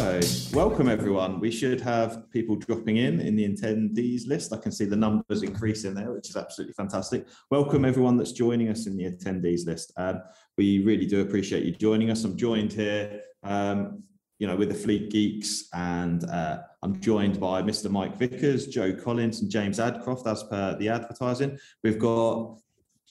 [0.00, 1.40] Welcome everyone.
[1.40, 4.50] We should have people dropping in in the attendees list.
[4.50, 7.26] I can see the numbers increasing there, which is absolutely fantastic.
[7.50, 9.92] Welcome everyone that's joining us in the attendees list.
[9.98, 10.22] Um,
[10.56, 12.24] we really do appreciate you joining us.
[12.24, 14.02] I'm joined here, um,
[14.38, 17.90] you know, with the Fleet Geeks, and uh, I'm joined by Mr.
[17.90, 21.58] Mike Vickers, Joe Collins, and James Adcroft, as per the advertising.
[21.84, 22.58] We've got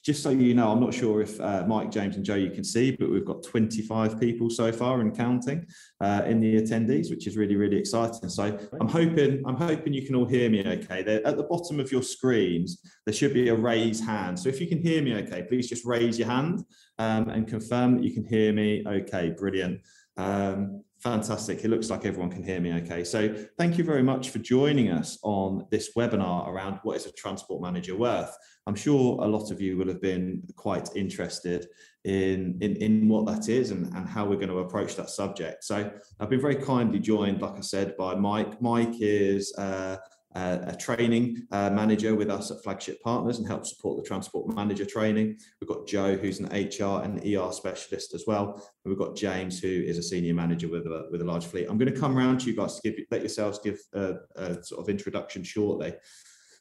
[0.04, 2.64] just so you know, I'm not sure if uh, Mike, James, and Joe you can
[2.64, 5.66] see, but we've got 25 people so far and counting
[6.00, 8.28] uh, in the attendees, which is really, really exciting.
[8.28, 11.02] So I'm hoping, I'm hoping you can all hear me okay.
[11.02, 14.38] They're at the bottom of your screens, there should be a raise hand.
[14.38, 16.64] So if you can hear me okay, please just raise your hand
[16.98, 19.30] um, and confirm that you can hear me okay.
[19.30, 19.80] Brilliant.
[20.16, 21.64] Um, Fantastic.
[21.64, 23.04] It looks like everyone can hear me okay.
[23.04, 27.12] So thank you very much for joining us on this webinar around what is a
[27.12, 28.36] transport manager worth.
[28.66, 31.66] I'm sure a lot of you will have been quite interested
[32.04, 35.64] in, in, in what that is and, and how we're going to approach that subject.
[35.64, 35.90] So
[36.20, 38.60] I've been very kindly joined, like I said, by Mike.
[38.60, 39.96] Mike is uh,
[40.34, 44.54] uh, a training uh, manager with us at Flagship Partners and help support the transport
[44.54, 45.38] manager training.
[45.60, 48.54] We've got Joe, who's an HR and ER specialist as well.
[48.54, 51.66] And we've got James, who is a senior manager with a, with a large fleet.
[51.68, 54.62] I'm going to come around to you guys to give let yourselves give a, a
[54.62, 55.94] sort of introduction shortly.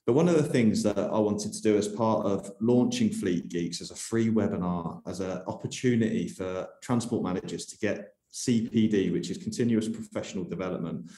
[0.06, 3.48] But one of the things that I wanted to do as part of launching Fleet
[3.48, 9.30] Geeks as a free webinar, as an opportunity for transport managers to get CPD, which
[9.30, 11.12] is continuous professional development,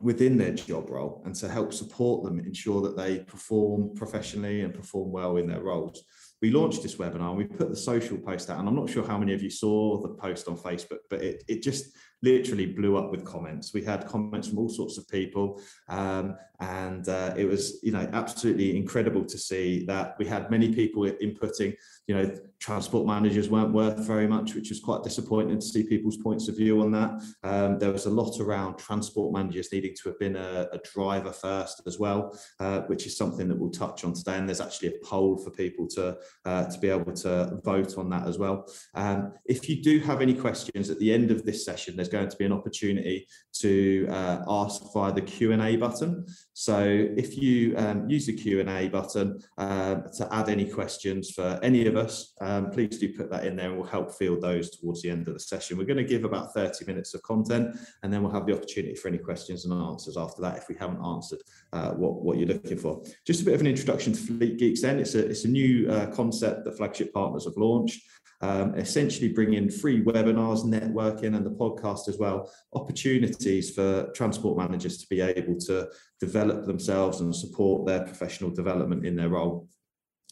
[0.00, 4.74] within their job role and to help support them ensure that they perform professionally and
[4.74, 6.02] perform well in their roles.
[6.42, 9.06] We launched this webinar and we put the social post out and I'm not sure
[9.06, 12.96] how many of you saw the post on Facebook, but it, it just literally blew
[12.96, 13.72] up with comments.
[13.74, 18.08] We had comments from all sorts of people, um, and uh, it was you know
[18.12, 21.74] absolutely incredible to see that we had many people inputting.
[22.06, 26.16] You know, transport managers weren't worth very much, which was quite disappointing to see people's
[26.16, 27.10] points of view on that.
[27.42, 31.30] Um, there was a lot around transport managers needing to have been a, a driver
[31.30, 34.38] first as well, uh, which is something that we'll touch on today.
[34.38, 36.16] And there's actually a poll for people to
[36.46, 38.66] uh, to be able to vote on that as well.
[38.94, 42.30] Um, if you do have any questions at the end of this session, there's going
[42.30, 43.26] to be an opportunity
[43.60, 46.24] to uh, ask via the Q&A button.
[46.54, 51.86] So if you um, use the Q&A button uh, to add any questions for any
[51.86, 55.02] of us, um, please do put that in there and we'll help field those towards
[55.02, 55.76] the end of the session.
[55.76, 58.94] We're going to give about 30 minutes of content and then we'll have the opportunity
[58.94, 61.40] for any questions and answers after that if we haven't answered
[61.72, 63.02] uh, what, what you're looking for.
[63.26, 64.98] Just a bit of an introduction to Fleet Geeks then.
[64.98, 68.02] It's a, it's a new uh, concept that Flagship Partners have launched
[68.40, 74.58] um, essentially bring in free webinars, networking, and the podcast as well, opportunities for transport
[74.58, 75.88] managers to be able to
[76.20, 79.68] develop themselves and support their professional development in their role.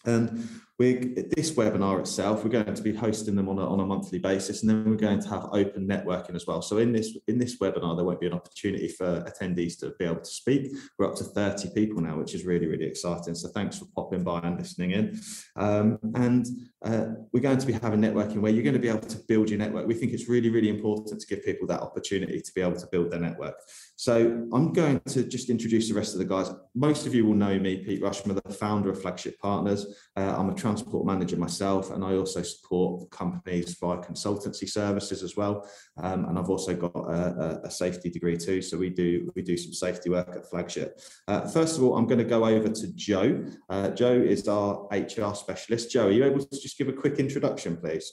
[0.05, 0.49] And
[0.83, 4.19] we this webinar itself, we're going to be hosting them on a, on a monthly
[4.19, 6.61] basis, and then we're going to have open networking as well.
[6.61, 10.05] So in this in this webinar, there won't be an opportunity for attendees to be
[10.05, 10.73] able to speak.
[10.99, 13.35] We're up to 30 people now, which is really, really exciting.
[13.35, 15.21] So thanks for popping by and listening in.
[15.57, 16.47] Um, and
[16.85, 19.51] uh, we're going to be having networking where you're going to be able to build
[19.51, 19.87] your network.
[19.87, 22.87] We think it's really, really important to give people that opportunity to be able to
[22.91, 23.55] build their network.
[23.97, 26.51] So I'm going to just introduce the rest of the guys.
[26.75, 29.87] Most of you will know me, Pete Rushmer, the founder of Flagship Partners.
[30.17, 35.37] Uh, I'm a transport manager myself, and I also support companies via consultancy services as
[35.37, 35.69] well.
[35.99, 39.57] Um, and I've also got a, a, safety degree too, so we do we do
[39.57, 41.01] some safety work at Flagship.
[41.29, 43.45] Uh, first of all, I'm going to go over to Joe.
[43.69, 45.91] Uh, Joe is our HR specialist.
[45.91, 48.13] Joe, are you able to just give a quick introduction, please?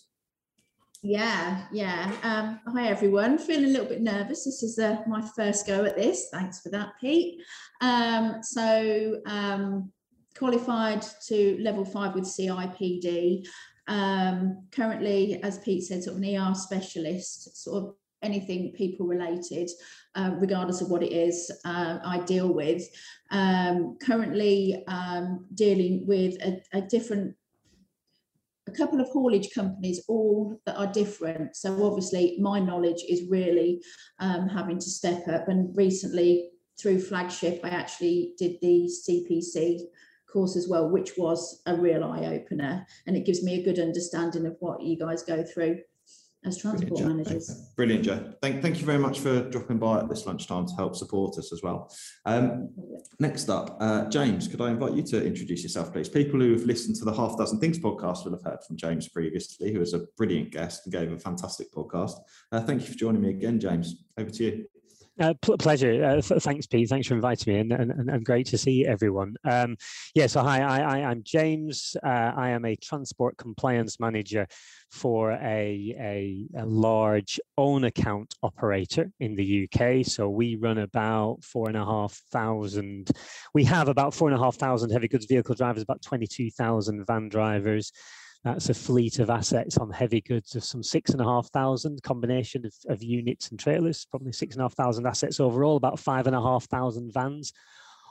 [1.02, 2.12] Yeah, yeah.
[2.24, 3.38] Um, hi, everyone.
[3.38, 4.44] Feeling a little bit nervous.
[4.44, 6.28] This is uh, my first go at this.
[6.34, 7.42] Thanks for that, Pete.
[7.80, 9.94] Um, so, um,
[10.40, 13.46] qualified to level five with CIPD.
[13.88, 19.70] Um, currently, as Pete said, sort of an ER specialist, sort of anything people related,
[20.16, 22.84] uh, regardless of what it is uh, I deal with.
[23.32, 27.36] Um, currently, um, dealing with a, a different
[28.68, 31.56] a couple of haulage companies, all that are different.
[31.56, 33.82] So obviously, my knowledge is really
[34.20, 35.48] um, having to step up.
[35.48, 39.80] And recently, through Flagship, I actually did the CPC
[40.32, 43.80] course as well, which was a real eye opener, and it gives me a good
[43.80, 45.80] understanding of what you guys go through.
[46.46, 47.50] as transport Brilliant, managers.
[47.50, 47.60] Okay.
[47.76, 48.34] Brilliant, Joe.
[48.42, 51.52] Thank, thank you very much for dropping by at this lunchtime to help support us
[51.52, 51.92] as well.
[52.26, 52.70] Um,
[53.20, 56.08] next up, uh, James, could I invite you to introduce yourself, please?
[56.08, 59.10] People who have listened to the Half Dozen Things podcast will have heard from James
[59.10, 62.14] previously, who was a brilliant guest and gave a fantastic podcast.
[62.54, 64.06] Uh, thank you for joining me again, James.
[64.18, 64.66] Over to you.
[65.20, 66.04] Uh, pl- pleasure.
[66.04, 66.88] Uh, th- thanks, Pete.
[66.88, 69.36] Thanks for inviting me, and, and, and great to see everyone.
[69.44, 69.76] Um,
[70.16, 71.96] yeah, so hi, I, I, I'm James.
[72.02, 74.48] Uh, I am a transport compliance manager
[74.92, 80.06] for a, a, a, large own account operator in the UK.
[80.06, 83.12] So we run about four and a half thousand.
[83.54, 87.28] We have about four and a half thousand heavy goods vehicle drivers, about 22,000 van
[87.28, 87.92] drivers.
[88.44, 92.02] That's a fleet of assets on heavy goods of some six and a half thousand
[92.04, 96.00] combination of, of units and trailers, probably six and a half thousand assets overall, about
[96.00, 97.52] five and a half thousand vans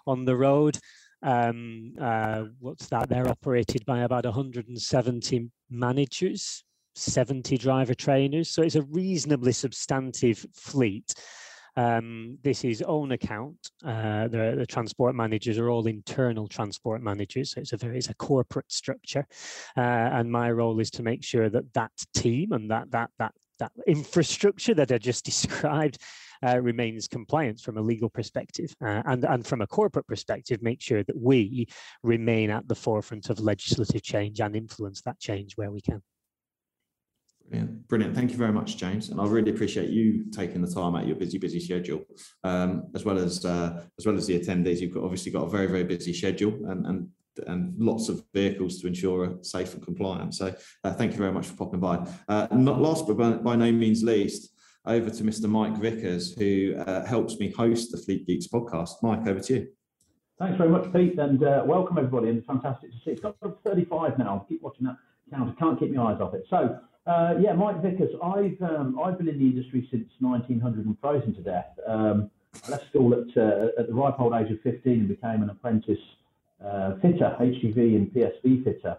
[0.06, 0.78] on the road.
[1.22, 3.08] Um, uh, what's that?
[3.08, 6.64] They're operated by about 170 managers,
[6.94, 8.50] 70 driver trainers.
[8.50, 11.14] So it's a reasonably substantive fleet.
[11.76, 13.56] Um, this is own account.
[13.84, 17.52] Uh, the, the, transport managers are all internal transport managers.
[17.52, 19.26] So it's a very it's a corporate structure,
[19.76, 23.32] uh, and my role is to make sure that that team and that that that
[23.58, 25.98] that infrastructure that I just described
[26.46, 30.80] uh, remains compliant from a legal perspective, uh, and and from a corporate perspective, make
[30.80, 31.66] sure that we
[32.02, 36.02] remain at the forefront of legislative change and influence that change where we can.
[37.48, 37.88] Brilliant.
[37.88, 38.14] Brilliant.
[38.14, 39.08] Thank you very much, James.
[39.08, 42.04] And I really appreciate you taking the time out your busy, busy schedule,
[42.44, 44.80] um, as well as uh, as well as the attendees.
[44.80, 47.08] You've got, obviously got a very, very busy schedule and and
[47.46, 50.34] and lots of vehicles to ensure a safe and compliant.
[50.34, 50.54] So
[50.84, 52.06] uh, thank you very much for popping by.
[52.28, 54.50] Uh, not last, but by, by, no means least,
[54.84, 55.48] over to Mr.
[55.48, 58.90] Mike Vickers, who uh, helps me host the Fleet Geeks podcast.
[59.02, 59.68] Mike, over to you.
[60.40, 62.30] Thanks very much, Pete, and uh, welcome everybody.
[62.30, 63.12] And fantastic to see.
[63.12, 64.44] It's got 35 now.
[64.44, 64.96] I Keep watching that
[65.30, 65.54] count.
[65.56, 66.44] I can't keep my eyes off it.
[66.48, 66.78] So
[67.08, 68.10] uh, yeah, Mike Vickers.
[68.22, 71.66] I've um, I've been in the industry since 1900 and frozen to death.
[71.86, 72.30] Um,
[72.66, 75.50] I left school at uh, at the ripe old age of 15 and became an
[75.50, 75.98] apprentice
[76.64, 78.96] uh, fitter, HGV and PSV fitter.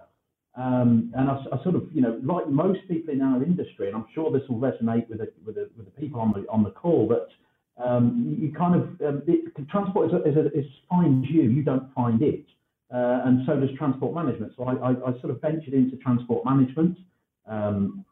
[0.56, 3.96] Um, and I, I, sort of, you know, like most people in our industry, and
[3.96, 6.64] I'm sure this will resonate with the, with the, with the people on the on
[6.64, 7.30] the call, but
[7.82, 11.64] um, you kind of um, it, transport is, a, is, a, is finds you, you
[11.64, 12.46] don't find it,
[12.94, 14.52] uh, and so does transport management.
[14.58, 16.98] So I, I, I, sort of ventured into transport management
[17.50, 18.06] um,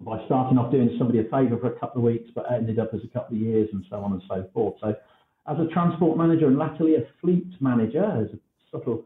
[0.00, 2.90] by starting off doing somebody a favour for a couple of weeks, but ended up
[2.92, 4.74] as a couple of years and so on and so forth.
[4.80, 4.94] So,
[5.48, 8.38] as a transport manager and latterly a fleet manager, there's a
[8.70, 9.04] subtle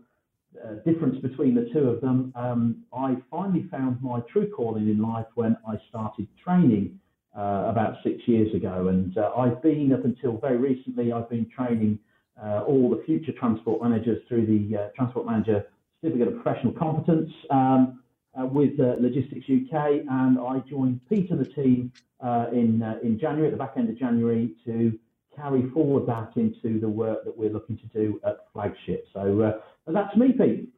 [0.64, 5.00] uh, difference between the two of them, um, I finally found my true calling in
[5.00, 6.98] life when I started training
[7.36, 8.88] uh, about six years ago.
[8.88, 11.98] And uh, I've been, up until very recently, I've been training
[12.42, 15.66] uh, all the future transport managers through the uh, Transport Manager
[16.00, 17.30] Certificate of Professional Competence.
[17.50, 18.02] Um,
[18.44, 23.48] with uh, Logistics UK, and I joined Pete and the team uh, in in January,
[23.48, 24.98] at the back end of January, to
[25.34, 29.06] carry forward that into the work that we're looking to do at Flagship.
[29.12, 30.70] So that's me, Pete.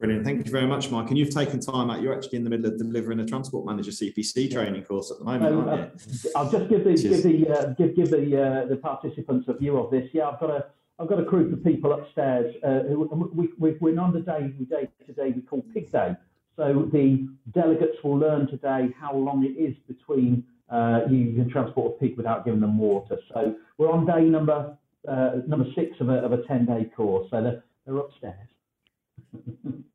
[0.00, 0.24] Brilliant.
[0.24, 1.08] Thank you very much, Mike.
[1.08, 2.00] And you've taken time out.
[2.00, 5.24] You're actually in the middle of delivering a transport manager CPC training course at the
[5.24, 6.30] moment, um, aren't you?
[6.34, 9.76] I'll just give the give the uh, give give the uh, the participants a view
[9.76, 10.08] of this.
[10.14, 10.64] Yeah, I've got a
[10.98, 14.54] I've got a group of people upstairs uh, who we, we, we're on the day
[14.58, 16.16] we day today we call Pig Day.
[16.60, 21.94] So the delegates will learn today how long it is between uh, you can transport
[21.96, 23.16] a pig without giving them water.
[23.32, 24.76] So we're on day number
[25.08, 27.28] uh, number six of a, of a 10 day course.
[27.30, 28.48] So they're, they're upstairs.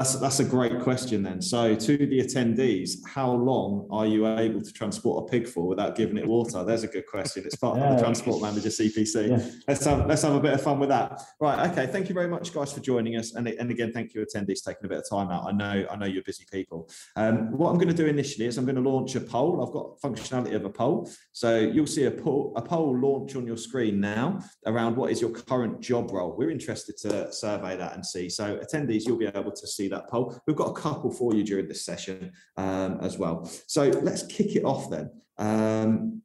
[0.00, 1.42] That's, that's a great question then.
[1.42, 5.94] So to the attendees, how long are you able to transport a pig for without
[5.94, 6.64] giving it water?
[6.64, 7.42] There's a good question.
[7.44, 7.84] It's part yeah.
[7.84, 9.28] of the Transport Manager CPC.
[9.28, 9.50] Yeah.
[9.68, 11.20] Let's have let's have a bit of fun with that.
[11.38, 11.70] Right.
[11.70, 11.86] Okay.
[11.86, 13.34] Thank you very much, guys, for joining us.
[13.34, 15.44] And, and again, thank you, attendees, taking a bit of time out.
[15.46, 16.88] I know I know you're busy people.
[17.16, 19.62] Um, what I'm going to do initially is I'm going to launch a poll.
[19.62, 21.10] I've got functionality of a poll.
[21.32, 25.20] So you'll see a poll a poll launch on your screen now around what is
[25.20, 26.34] your current job role.
[26.38, 28.30] We're interested to survey that and see.
[28.30, 30.40] So attendees, you'll be able to see that poll.
[30.46, 33.50] We've got a couple for you during this session um, as well.
[33.66, 35.10] So let's kick it off then.
[35.38, 36.22] Um,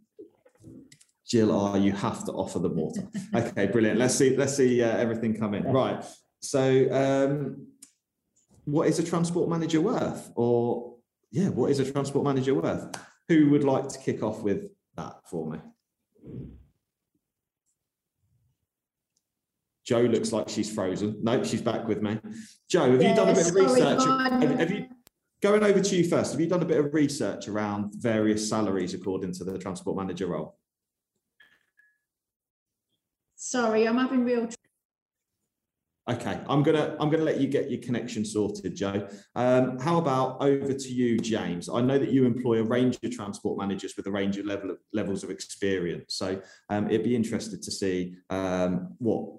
[1.27, 3.07] Jill, oh, you have to offer the water.
[3.35, 3.99] Okay, brilliant.
[3.99, 4.37] Let's see.
[4.37, 5.63] Let's see uh, everything come in.
[5.63, 6.03] Right.
[6.39, 7.67] So, um,
[8.65, 10.31] what is a transport manager worth?
[10.35, 10.95] Or
[11.31, 12.95] yeah, what is a transport manager worth?
[13.27, 15.59] Who would like to kick off with that for me?
[19.85, 21.17] Joe looks like she's frozen.
[21.21, 22.19] Nope, she's back with me.
[22.69, 24.03] Joe, have yeah, you done a bit of research?
[24.03, 24.87] Have, have, you
[25.41, 26.31] going over to you first?
[26.31, 30.27] Have you done a bit of research around various salaries according to the transport manager
[30.27, 30.57] role?
[33.35, 34.55] Sorry, I'm having real trouble.
[36.07, 39.07] Okay, I'm gonna I'm gonna let you get your connection sorted, Joe.
[39.35, 41.67] Um, how about over to you, James?
[41.67, 44.69] I know that you employ a range of transport managers with a range of level
[44.69, 46.15] of levels of experience.
[46.15, 46.39] So
[46.69, 49.29] um, it'd be interested to see um, what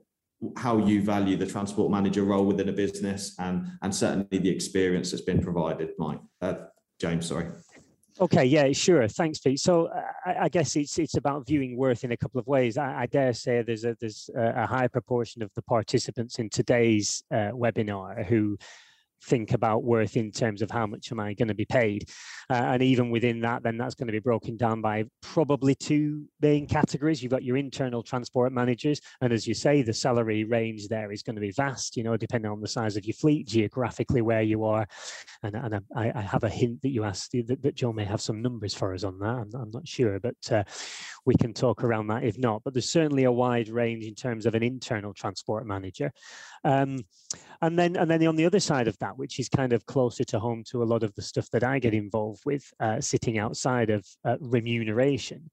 [0.57, 5.11] how you value the transport manager role within a business and and certainly the experience
[5.11, 5.91] that's been provided.
[5.99, 6.55] Mike, uh,
[7.01, 7.47] James, sorry.
[8.19, 9.07] Okay, yeah, sure.
[9.09, 9.61] Thanks, Pete.
[9.61, 12.79] So uh, I, I, guess it's it's about viewing worth in a couple of ways.
[12.79, 17.23] I, I dare say there's a there's a, high proportion of the participants in today's
[17.31, 18.57] uh, webinar who
[19.25, 22.09] think about worth in terms of how much am I going to be paid.
[22.51, 26.27] Uh, and even within that, then that's going to be broken down by probably two
[26.41, 27.23] main categories.
[27.23, 29.01] You've got your internal transport managers.
[29.21, 32.17] And as you say, the salary range there is going to be vast, you know,
[32.17, 34.87] depending on the size of your fleet, geographically where you are.
[35.43, 38.21] And, and I, I have a hint that you asked that, that Joe may have
[38.21, 39.27] some numbers for us on that.
[39.27, 40.65] I'm, I'm not sure, but uh,
[41.25, 42.63] we can talk around that if not.
[42.65, 46.13] But there's certainly a wide range in terms of an internal transport manager.
[46.65, 46.99] Um,
[47.63, 50.25] and then and then on the other side of that, which is kind of closer
[50.25, 53.39] to home to a lot of the stuff that I get involved with, uh, sitting
[53.39, 55.51] outside of uh, remuneration,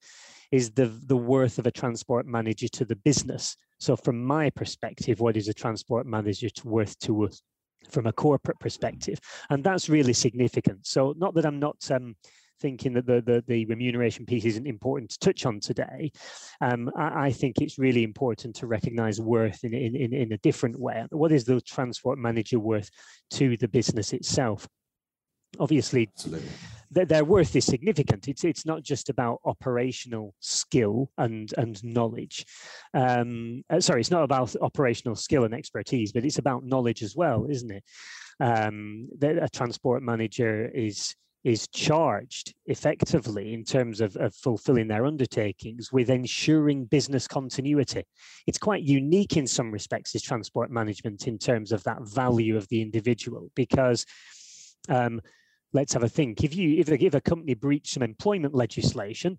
[0.52, 3.56] is the the worth of a transport manager to the business.
[3.80, 7.42] So from my perspective, what is a transport manager worth to us?
[7.90, 9.20] from a corporate perspective
[9.50, 12.16] and that's really significant so not that i'm not um,
[12.63, 16.10] thinking that the, the, the, remuneration piece isn't important to touch on today.
[16.62, 20.38] Um, I, I, think it's really important to recognize worth in, in, in, in a
[20.38, 21.05] different way.
[21.12, 22.89] What is the transport manager worth
[23.32, 24.65] to the business itself?
[25.60, 26.10] Obviously,
[26.89, 28.27] their, their worth is significant.
[28.27, 32.46] It's it's not just about operational skill and and knowledge.
[32.93, 37.13] Um, uh, sorry, it's not about operational skill and expertise, but it's about knowledge as
[37.15, 37.84] well, isn't it?
[38.39, 45.92] Um, a transport manager is is charged effectively in terms of, of, fulfilling their undertakings
[45.92, 48.04] with ensuring business continuity.
[48.48, 52.68] It's quite unique in some respects, is transport management in terms of that value of
[52.70, 54.06] the individual, because
[54.88, 55.20] um,
[55.74, 56.44] let's have a think.
[56.44, 59.38] If you if if a company breached some employment legislation,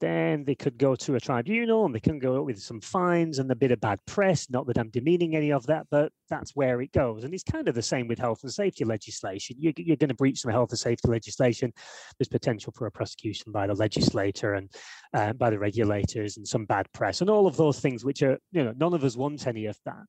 [0.00, 3.50] then they could go to a tribunal and they can go with some fines and
[3.50, 4.50] a bit of bad press.
[4.50, 7.24] Not that I'm demeaning any of that, but that's where it goes.
[7.24, 9.56] And it's kind of the same with health and safety legislation.
[9.58, 11.72] You're, you're going to breach some health and safety legislation.
[12.18, 14.70] There's potential for a prosecution by the legislator and
[15.14, 18.38] uh, by the regulators and some bad press and all of those things, which are,
[18.52, 20.04] you know, none of us want any of that.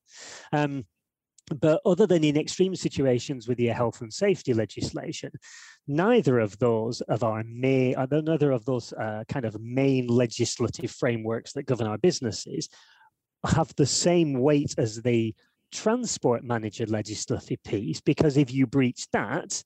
[0.52, 0.84] Um,
[1.60, 5.30] but other than in extreme situations with your health and safety legislation,
[5.86, 10.90] neither of those of our may, uh, neither of those uh, kind of main legislative
[10.90, 12.68] frameworks that govern our businesses
[13.44, 15.34] have the same weight as the
[15.70, 19.62] transport manager legislative piece, because if you breach that,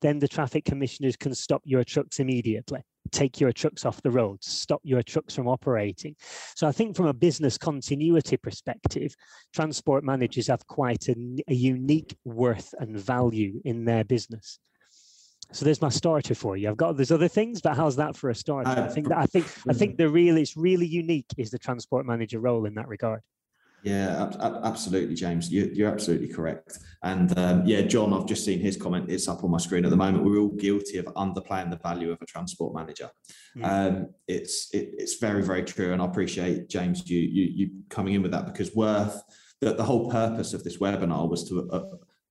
[0.00, 4.42] then the traffic commissioners can stop your trucks immediately take your trucks off the road,
[4.42, 6.14] stop your trucks from operating.
[6.54, 9.14] So I think from a business continuity perspective,
[9.52, 11.14] transport managers have quite a,
[11.48, 14.58] a unique worth and value in their business.
[15.52, 16.68] So there's my starter for you.
[16.68, 18.68] I've got there's other things, but how's that for a starter?
[18.68, 21.58] Uh, I think that I think I think the real it's really unique is the
[21.58, 23.22] transport manager role in that regard.
[23.84, 24.30] Yeah,
[24.64, 25.52] absolutely, James.
[25.52, 26.78] You're absolutely correct.
[27.04, 29.08] And um, yeah, John, I've just seen his comment.
[29.08, 30.24] It's up on my screen at the moment.
[30.24, 33.08] We're all guilty of underplaying the value of a transport manager.
[33.56, 33.64] Mm.
[33.64, 38.14] Um, it's it, it's very very true, and I appreciate James you you, you coming
[38.14, 39.22] in with that because worth
[39.60, 41.84] that the whole purpose of this webinar was to uh,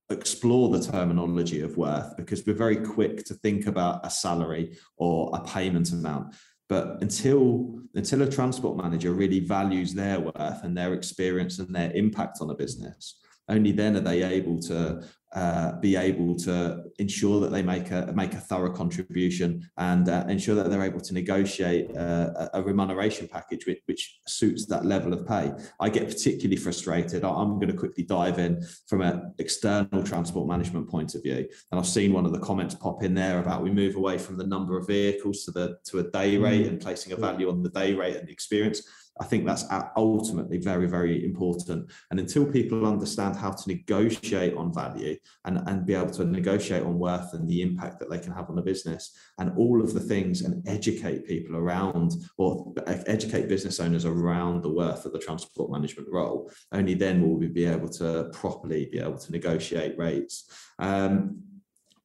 [0.10, 5.30] explore the terminology of worth because we're very quick to think about a salary or
[5.34, 6.34] a payment amount
[6.70, 11.92] but until until a transport manager really values their worth and their experience and their
[11.92, 17.42] impact on a business, only then are they able to uh, be able to ensure
[17.42, 21.14] that they make a make a thorough contribution and uh, ensure that they're able to
[21.14, 25.52] negotiate uh, a remuneration package which, which, suits that level of pay.
[25.80, 27.24] I get particularly frustrated.
[27.24, 31.80] I'm going to quickly dive in from an external transport management point of view, and
[31.80, 34.48] I've seen one of the comments pop in there about we move away from the
[34.48, 36.70] number of vehicles to the to a day rate mm.
[36.70, 38.82] and placing a value on the day rate and the experience.
[39.20, 41.90] I think that's ultimately very, very important.
[42.12, 46.84] And until people understand how to negotiate on value and, and be able to negotiate
[46.84, 49.94] on worth and the impact that they can have on a business and all of
[49.94, 55.20] the things and educate people around or educate business owners around the worth of the
[55.20, 59.98] transport management role, only then will we be able to properly be able to negotiate
[59.98, 60.52] rates.
[60.80, 61.44] Um,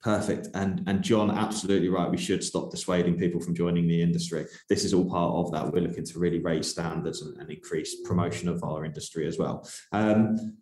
[0.02, 0.48] Perfect.
[0.54, 2.10] And and John, absolutely right.
[2.10, 4.46] We should stop dissuading people from joining the industry.
[4.68, 5.72] This is all part of that.
[5.72, 9.68] We're looking to really raise standards and, and increase promotion of our industry as well.
[9.92, 10.56] Um,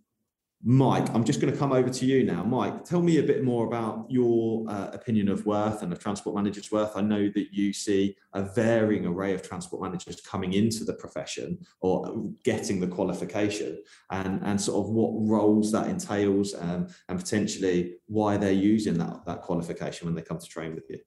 [0.63, 2.45] Mike, I'm just going to come over to you now.
[2.45, 6.37] Mike, tell me a bit more about your uh, opinion of worth and a transport
[6.37, 6.95] manager's worth.
[6.95, 11.59] I know that you see a varying array of transport managers coming into the profession
[11.81, 17.95] or getting the qualification and, and sort of what roles that entails um, and potentially
[18.07, 20.99] why they're using that, that qualification when they come to train with you.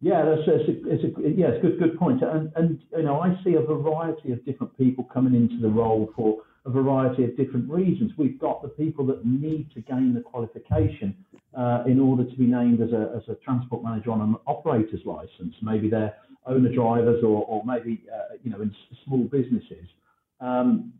[0.00, 2.22] Yeah, that's, that's a, it's a, yeah, it's a good, good point.
[2.22, 6.10] And, and, you know, I see a variety of different people coming into the role
[6.16, 8.12] for a variety of different reasons.
[8.16, 11.16] We've got the people that need to gain the qualification
[11.56, 15.00] uh, in order to be named as a, as a transport manager on an operator's
[15.04, 15.54] license.
[15.62, 16.14] Maybe they're
[16.46, 19.86] owner drivers or, or maybe, uh, you know, in small businesses.
[20.40, 20.92] Um,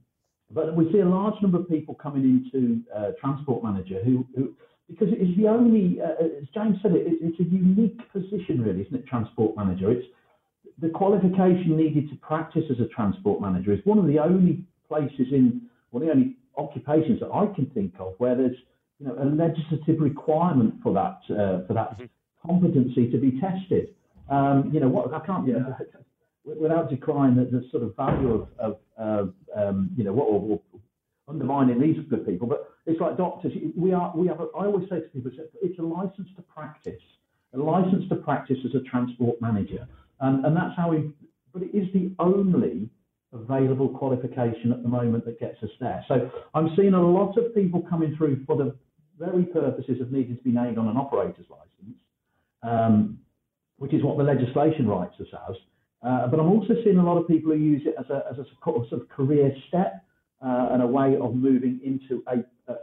[0.50, 4.54] but we see a large number of people coming into uh, transport manager who, who
[4.88, 8.94] because it's the only, uh, as James said, it, it's a unique position, really, isn't
[8.94, 9.06] it?
[9.06, 9.90] Transport manager.
[9.90, 10.06] It's
[10.80, 15.32] the qualification needed to practice as a transport manager is one of the only places
[15.32, 18.56] in, well, the only occupations that I can think of where there's,
[18.98, 22.04] you know, a legislative requirement for that uh, for that mm-hmm.
[22.46, 23.94] competency to be tested.
[24.28, 25.76] Um, you know, what I can't, you know,
[26.44, 30.60] without decrying the, the sort of value of, of uh, um, you know, what or,
[31.28, 33.52] undermining these good people, but it's like doctors.
[33.76, 34.40] We are, we have.
[34.40, 35.30] A, I always say to people,
[35.62, 37.02] it's a license to practice,
[37.54, 39.86] a license to practice as a transport manager,
[40.20, 41.10] and and that's how we.
[41.52, 42.88] But it is the only
[43.32, 46.04] available qualification at the moment that gets us there.
[46.08, 48.74] So I'm seeing a lot of people coming through for the
[49.18, 51.96] very purposes of needing to be named on an operator's license,
[52.62, 53.18] um,
[53.78, 55.56] which is what the legislation writes us as.
[56.02, 58.38] Uh, but I'm also seeing a lot of people who use it as a, as
[58.38, 60.04] a sort of career step
[60.44, 62.36] uh, and a way of moving into a,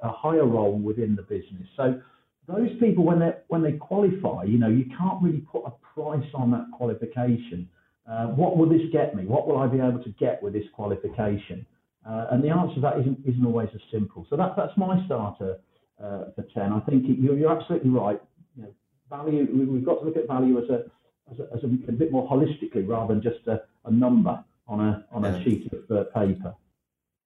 [0.04, 1.68] a higher role within the business.
[1.78, 2.02] So
[2.48, 6.28] those people, when they when they qualify, you know, you can't really put a price
[6.34, 7.70] on that qualification.
[8.10, 9.26] Uh, what will this get me?
[9.26, 11.66] What will I be able to get with this qualification?
[12.08, 14.28] Uh, and the answer to that isn't isn't always as simple.
[14.30, 15.58] So that that's my starter
[16.00, 16.72] uh, for ten.
[16.72, 18.22] I think it, you're, you're absolutely right.
[18.56, 18.74] You know,
[19.10, 19.48] value.
[19.52, 20.84] We've got to look at value as a
[21.32, 24.80] as a, as a, a bit more holistically rather than just a, a number on
[24.82, 26.54] a on a sheet of uh, paper.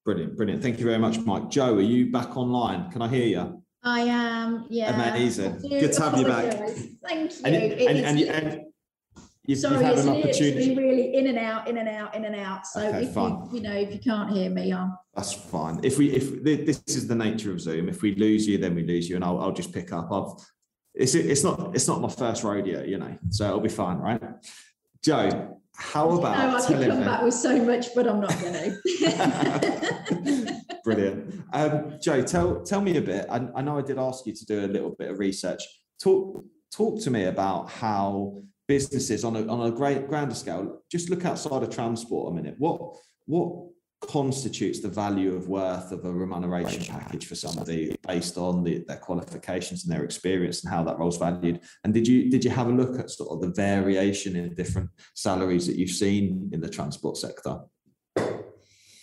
[0.06, 0.64] Brilliant, brilliant.
[0.64, 1.50] Thank you very much, Mike.
[1.50, 2.90] Joe, are you back online?
[2.90, 3.62] Can I hear you?
[3.84, 4.94] I am, yeah.
[4.94, 5.60] Amazing.
[5.60, 6.54] Good to have you back.
[7.04, 7.42] Thank you.
[7.46, 8.66] And, and, and, and
[9.46, 10.76] you, Sorry, you have it's an opportunity.
[10.76, 12.68] really in and out, in and out, in and out.
[12.68, 13.32] So Okay, if fine.
[13.52, 15.80] you, you know, if you can't hear me, I'm That's fine.
[15.84, 18.84] If we, if this is the nature of Zoom, if we lose you, then we
[18.84, 20.12] lose you, and I'll, I'll just pick up.
[20.12, 20.34] I've,
[20.94, 24.22] it's, it's not, it's not my first rodeo, you know, so it'll be fine, right?
[25.04, 27.06] Joe, how no, about I could come me?
[27.06, 28.54] back with so much, but I'm not going
[28.86, 30.62] to.
[30.84, 31.44] Brilliant.
[31.54, 33.26] Um, Joe, tell tell me a bit.
[33.30, 35.64] I, I know I did ask you to do a little bit of research.
[36.02, 40.82] Talk talk to me about how businesses on a on a great grander scale.
[40.90, 42.56] Just look outside of transport a minute.
[42.58, 42.80] What
[43.26, 43.50] what
[44.02, 48.96] constitutes the value of worth of a remuneration package for somebody based on the, their
[48.96, 52.70] qualifications and their experience and how that role's valued and did you did you have
[52.70, 56.70] a look at sort of the variation in different salaries that you've seen in the
[56.70, 57.60] transport sector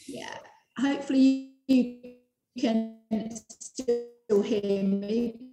[0.07, 0.39] yeah.
[0.79, 2.17] Hopefully you
[2.59, 2.99] can
[3.61, 5.46] still hear me.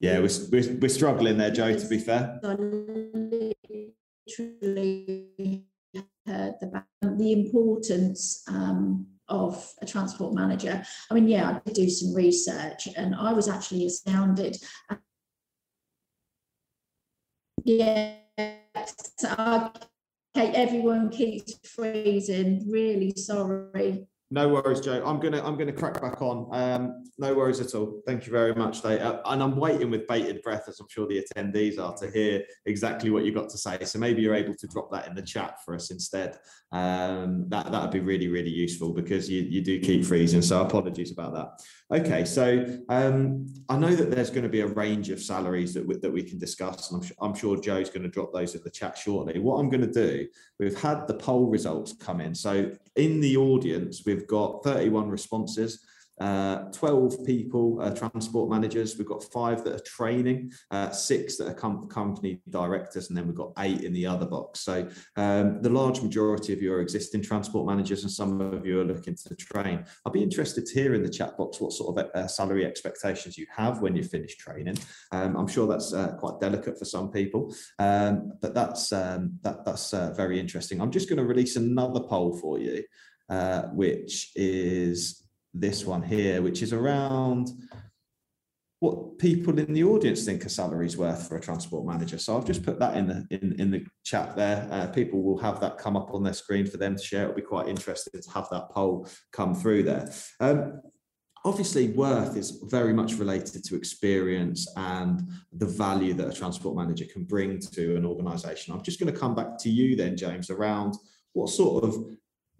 [0.00, 2.54] Yeah we're, we're, we're struggling there joe to be fair I
[4.38, 5.64] literally
[6.26, 10.82] heard the, the importance um, of a transport manager.
[11.10, 14.56] I mean, yeah, I did do some research and I was actually astounded.
[17.64, 18.14] Yeah,
[19.24, 19.76] okay,
[20.36, 22.68] everyone keeps freezing.
[22.68, 24.06] Really sorry.
[24.32, 25.02] No worries, Joe.
[25.04, 26.48] I'm gonna I'm gonna crack back on.
[26.52, 28.00] Um, no worries at all.
[28.06, 29.02] Thank you very much, Dave.
[29.02, 32.42] Uh, and I'm waiting with bated breath, as I'm sure the attendees are, to hear
[32.64, 33.84] exactly what you've got to say.
[33.84, 36.38] So maybe you're able to drop that in the chat for us instead.
[36.72, 40.40] Um, that that would be really really useful because you you do keep freezing.
[40.40, 41.60] So apologies about that.
[41.92, 45.86] Okay, so um, I know that there's going to be a range of salaries that
[45.86, 48.62] we, that we can discuss, and I'm, I'm sure Joe's going to drop those in
[48.64, 49.38] the chat shortly.
[49.38, 50.26] What I'm going to do,
[50.58, 52.34] we've had the poll results come in.
[52.34, 55.84] So in the audience, we've got 31 responses.
[56.20, 58.96] Uh, 12 people, uh, transport managers.
[58.96, 63.26] We've got five that are training, uh, six that are com- company directors, and then
[63.26, 64.60] we've got eight in the other box.
[64.60, 68.80] So um, the large majority of you are existing transport managers, and some of you
[68.80, 69.84] are looking to train.
[70.04, 73.38] I'll be interested to hear in the chat box what sort of uh, salary expectations
[73.38, 74.76] you have when you finish training.
[75.10, 79.64] Um, I'm sure that's uh, quite delicate for some people, um, but that's um, that,
[79.64, 80.80] that's uh, very interesting.
[80.80, 82.84] I'm just going to release another poll for you,
[83.32, 87.48] uh, which is this one here, which is around
[88.80, 92.18] what people in the audience think a salary is worth for a transport manager.
[92.18, 94.68] So I've just put that in the in, in the chat there.
[94.70, 97.22] Uh, people will have that come up on their screen for them to share.
[97.22, 100.12] It'll be quite interesting to have that poll come through there.
[100.38, 100.82] Um,
[101.44, 107.06] obviously worth is very much related to experience and the value that a transport manager
[107.12, 110.50] can bring to an organization i'm just going to come back to you then james
[110.50, 110.94] around
[111.32, 111.96] what sort of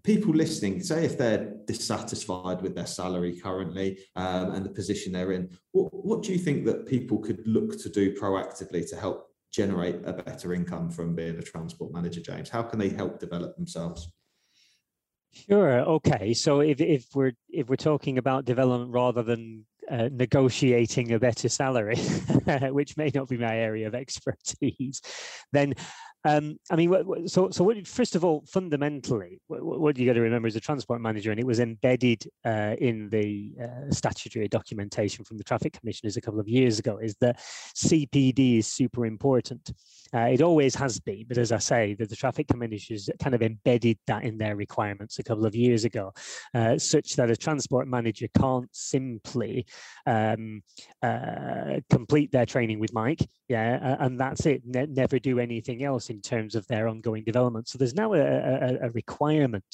[0.04, 5.32] people listening say if they're dissatisfied with their salary currently um, and the position they're
[5.32, 9.28] in what, what do you think that people could look to do proactively to help
[9.52, 13.56] generate a better income from being a transport manager james how can they help develop
[13.56, 14.12] themselves
[15.34, 15.80] Sure.
[15.80, 16.34] Okay.
[16.34, 21.48] So if, if we're if we're talking about development rather than uh, negotiating a better
[21.48, 21.96] salary,
[22.70, 25.00] which may not be my area of expertise,
[25.52, 25.74] then
[26.24, 30.20] um, I mean, so so what, first of all, fundamentally, what, what you got to
[30.20, 35.24] remember as a transport manager, and it was embedded uh, in the uh, statutory documentation
[35.24, 37.38] from the traffic commissioners a couple of years ago, is that
[37.74, 39.72] CPD is super important.
[40.14, 43.42] Uh, it always has been, but as I say, the, the traffic commissioners kind of
[43.42, 46.12] embedded that in their requirements a couple of years ago,
[46.54, 49.66] uh, such that a transport manager can't simply
[50.06, 50.62] um,
[51.02, 54.62] uh, complete their training with Mike, yeah, and that's it.
[54.64, 57.64] Ne never do anything else in terms of their ongoing development.
[57.68, 59.70] So there's now a, a, a requirement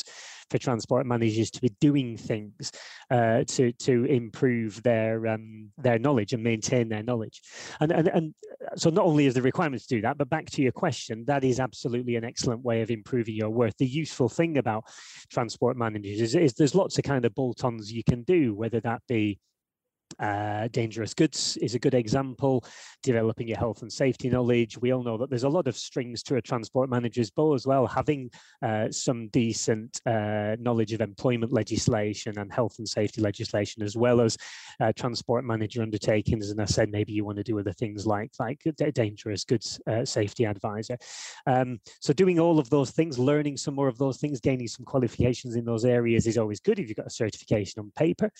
[0.50, 2.72] for transport managers to be doing things
[3.16, 7.36] uh, to to improve their um, their knowledge and maintain their knowledge.
[7.80, 8.26] And, and and
[8.82, 11.44] so not only is the requirement to do that, but back to your question, that
[11.44, 13.76] is absolutely an excellent way of improving your worth.
[13.76, 14.84] The useful thing about
[15.30, 19.02] transport managers is, is there's lots of kind of bolt-ons you can do, whether that
[19.08, 19.38] be
[20.18, 22.64] uh, dangerous goods is a good example.
[23.02, 24.78] Developing your health and safety knowledge.
[24.78, 27.66] We all know that there's a lot of strings to a transport manager's bow as
[27.66, 27.86] well.
[27.86, 28.30] Having
[28.62, 34.20] uh, some decent uh, knowledge of employment legislation and health and safety legislation, as well
[34.20, 34.36] as
[34.96, 36.50] transport manager undertakings.
[36.50, 38.62] And I said maybe you want to do other things like like
[38.94, 40.96] dangerous goods uh, safety advisor.
[41.46, 44.84] Um, so doing all of those things, learning some more of those things, gaining some
[44.84, 48.30] qualifications in those areas is always good if you've got a certification on paper.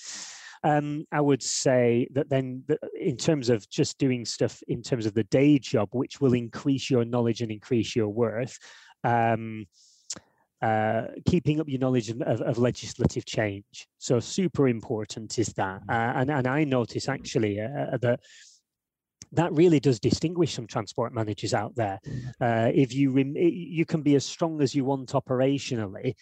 [0.64, 2.64] Um, I would say that then,
[2.98, 6.90] in terms of just doing stuff in terms of the day job, which will increase
[6.90, 8.58] your knowledge and increase your worth,
[9.04, 9.66] um,
[10.60, 13.86] uh, keeping up your knowledge of, of, of, legislative change.
[13.98, 15.82] So super important is that.
[15.88, 18.20] Uh, and, and I notice actually uh, uh that
[19.32, 22.00] that really does distinguish some transport managers out there.
[22.40, 26.14] Uh, if you you can be as strong as you want operationally,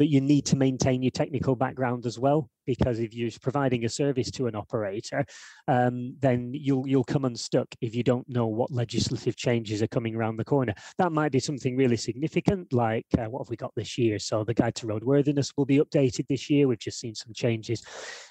[0.00, 3.88] but you need to maintain your technical background as well because if you're providing a
[3.88, 5.22] service to an operator
[5.68, 10.16] um, then you'll you'll come unstuck if you don't know what legislative changes are coming
[10.16, 10.72] around the corner.
[10.96, 14.18] That might be something really significant like uh, what have we got this year?
[14.18, 16.66] So the guide to roadworthiness will be updated this year.
[16.66, 17.84] We've just seen some changes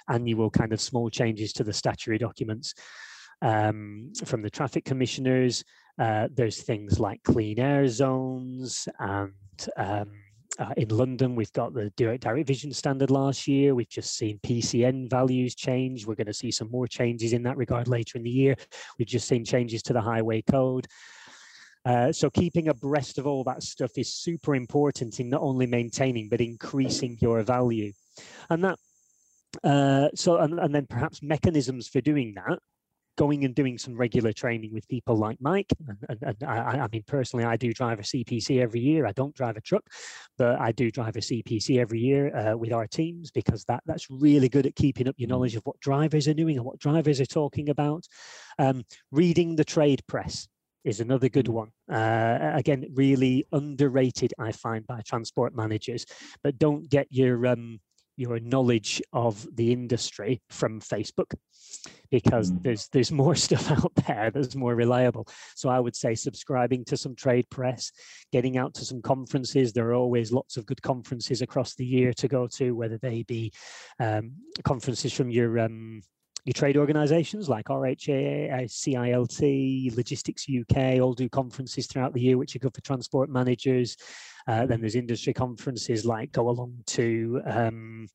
[0.10, 2.73] annual kind of small changes to the statutory documents
[3.43, 5.63] um, from the traffic commissioners.
[5.99, 9.34] Uh, there's things like clean air zones and
[9.77, 10.10] um,
[10.57, 13.75] uh, in London, we've got the direct, direct vision standard last year.
[13.75, 16.05] We've just seen PCN values change.
[16.05, 18.55] We're going to see some more changes in that regard later in the year.
[18.97, 20.88] We've just seen changes to the highway code.
[21.85, 26.27] Uh, so keeping abreast of all that stuff is super important in not only maintaining
[26.27, 27.93] but increasing your value,
[28.49, 28.77] and that
[29.63, 32.59] uh, so and, and then perhaps mechanisms for doing that
[33.19, 35.67] going and doing some regular training with people like Mike.
[35.86, 39.05] And, and, and I, I, mean, personally, I do drive a CPC every year.
[39.05, 39.84] I don't drive a truck,
[40.38, 44.10] but I do drive a CPC every year uh, with our teams because that, that's
[44.10, 45.32] really good at keeping up your mm.
[45.32, 48.05] knowledge of what drivers are doing and what drivers are talking about.
[48.58, 50.47] Um, reading the trade press
[50.86, 51.55] is another good mm.
[51.55, 51.71] one.
[51.91, 56.05] Uh, again, really underrated, I find, by transport managers.
[56.41, 57.82] But don't get your um,
[58.19, 61.34] your knowledge of the industry from Facebook
[62.12, 62.62] because mm.
[62.62, 65.25] there's there's more stuff out there that's more reliable.
[65.55, 67.91] So I would say subscribing to some trade press,
[68.34, 69.71] getting out to some conferences.
[69.71, 73.23] There are always lots of good conferences across the year to go to, whether they
[73.23, 73.53] be
[73.99, 76.01] um, conferences from your um,
[76.45, 82.56] your trade organizations like RHA, CILT, Logistics UK all do conferences throughout the year, which
[82.56, 83.97] are good for transport managers.
[84.47, 88.08] Uh, then there's industry conferences like go along to um,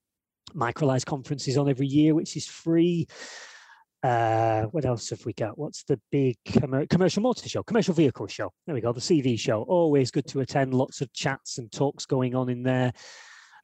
[0.55, 3.07] Microlise conferences on every year, which is free.
[4.03, 5.57] Uh, what else have we got?
[5.57, 7.63] What's the big com- commercial motor show?
[7.63, 8.53] Commercial vehicle show.
[8.67, 8.93] There we go.
[8.93, 9.63] The CV show.
[9.63, 10.75] Always good to attend.
[10.75, 12.93] Lots of chats and talks going on in there,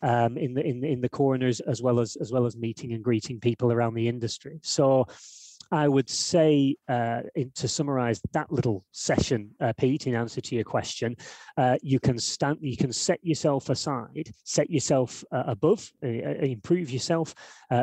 [0.02, 3.04] um, in the in in the corners, as well as as well as meeting and
[3.04, 4.58] greeting people around the industry.
[4.62, 5.06] So
[5.72, 10.54] I would say, uh, in, to summarize that little session, uh, Pete, in answer to
[10.54, 11.16] your question,
[11.56, 16.34] uh, you can stand, you can set yourself aside, set yourself uh, above, uh, uh,
[16.42, 17.34] improve yourself,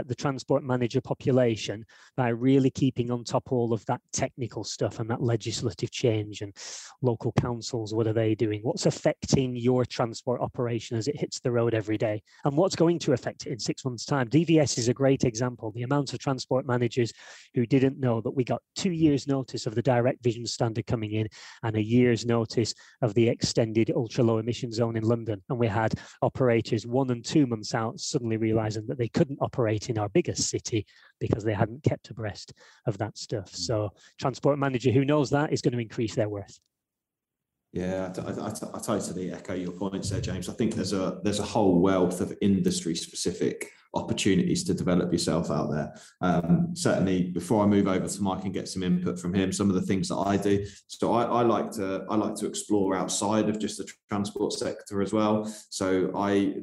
[0.06, 1.86] the transport manager population
[2.18, 6.54] by really keeping on top all of that technical stuff and that legislative change and
[7.02, 7.94] local councils.
[7.94, 8.60] What are they doing?
[8.64, 12.22] What's affecting your transport operation as it hits the road every day?
[12.44, 14.28] And what's going to affect it in six months' time?
[14.28, 15.72] DVS is a great example.
[15.72, 17.14] The amount of transport managers
[17.54, 20.86] who did didn't know that we got two years notice of the direct vision standard
[20.88, 21.28] coming in
[21.64, 25.42] and a year's notice of the extended ultra low emission zone in London.
[25.50, 29.90] And we had operators one and two months out suddenly realizing that they couldn't operate
[29.90, 30.86] in our biggest city
[31.20, 32.54] because they hadn't kept abreast
[32.86, 33.52] of that stuff.
[33.52, 33.58] Mm.
[33.58, 36.60] So transport manager who knows that is going to increase their worth.
[37.74, 40.48] Yeah, I, I, I, totally echo your points there, James.
[40.50, 45.52] I think there's a there's a whole wealth of industry specific opportunities to develop yourself
[45.52, 45.94] out there.
[46.22, 49.70] Um, certainly, before I move over to Mike and get some input from him, some
[49.70, 50.66] of the things that I do.
[50.88, 55.02] So I, I like to I like to explore outside of just the transport sector
[55.02, 55.46] as well.
[55.70, 56.56] So I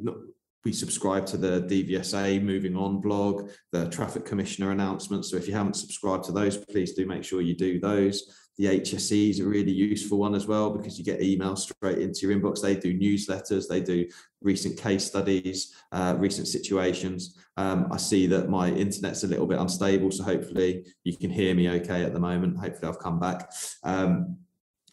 [0.64, 5.30] we subscribe to the DVSA Moving On blog, the Traffic Commissioner announcements.
[5.30, 8.43] So if you haven't subscribed to those, please do make sure you do those.
[8.56, 12.26] The HSE is a really useful one as well because you get emails straight into
[12.26, 12.60] your inbox.
[12.60, 14.06] They do newsletters, they do
[14.42, 17.36] recent case studies, uh, recent situations.
[17.56, 21.54] Um, I see that my internet's a little bit unstable, so hopefully you can hear
[21.54, 22.58] me okay at the moment.
[22.58, 23.50] Hopefully I've come back.
[23.82, 24.38] Um,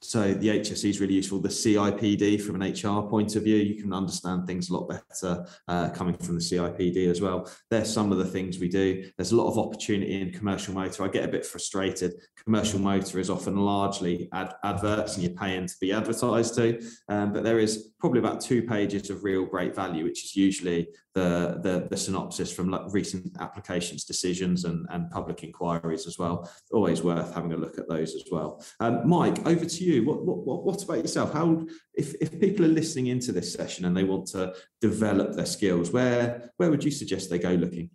[0.04, 1.40] so the HSE is really useful.
[1.40, 5.46] The CIPD from an HR point of view, you can understand things a lot better
[5.68, 7.50] uh, coming from the CIPD as well.
[7.70, 9.10] There's some of the things we do.
[9.16, 11.04] There's a lot of opportunity in commercial motor.
[11.04, 12.14] I get a bit frustrated.
[12.44, 17.32] Commercial motor is often largely ad adverts and you're paying to be advertised to, um,
[17.32, 21.60] but there is probably about two pages of real great value, which is usually the,
[21.62, 26.50] the, the synopsis from like recent applications, decisions and, and public inquiries as well.
[26.71, 28.63] Always worth having a look at those as well.
[28.80, 30.06] Um, Mike, over to you.
[30.06, 31.34] What, what, what about yourself?
[31.34, 35.45] How, if, if people are listening into this session and they want to develop their
[35.45, 37.89] skills, where, where would you suggest they go looking?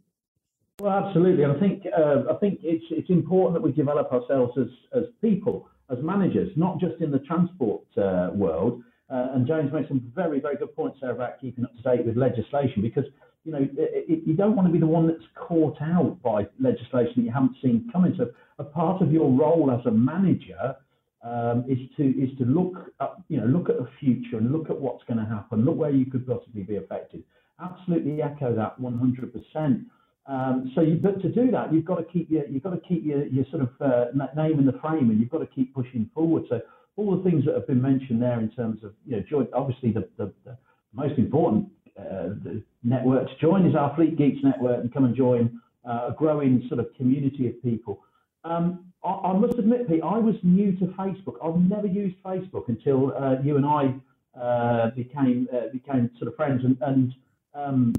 [0.78, 1.44] Well, absolutely.
[1.44, 5.04] And I think, uh, I think it's, it's important that we develop ourselves as, as
[5.22, 10.12] people, as managers, not just in the transport uh, world, uh, and James made some
[10.14, 13.04] very, very good points there about keeping up to date with legislation because
[13.44, 16.46] you know it, it, you don't want to be the one that's caught out by
[16.60, 18.14] legislation that you haven't seen coming.
[18.18, 20.74] So a part of your role as a manager
[21.22, 24.70] um, is to is to look at you know look at the future and look
[24.70, 25.64] at what's going to happen.
[25.64, 27.22] Look where you could possibly be affected.
[27.62, 29.86] Absolutely echo that 100%.
[30.28, 32.80] Um, so, you, but to do that, you've got to keep your you've got to
[32.80, 35.72] keep your, your sort of uh, name in the frame, and you've got to keep
[35.72, 36.44] pushing forward.
[36.48, 36.60] So
[36.96, 39.92] all the things that have been mentioned there in terms of, you know, join, obviously
[39.92, 40.56] the, the, the
[40.92, 45.16] most important uh, the network to join is our Fleet Geeks network and come and
[45.16, 48.00] join uh, a growing sort of community of people.
[48.44, 51.36] Um, I, I, must admit, Pete, I was new to Facebook.
[51.42, 53.94] I've never used Facebook until uh, you and I
[54.38, 56.62] uh, became uh, became sort of friends.
[56.64, 57.14] And, and
[57.54, 57.94] um,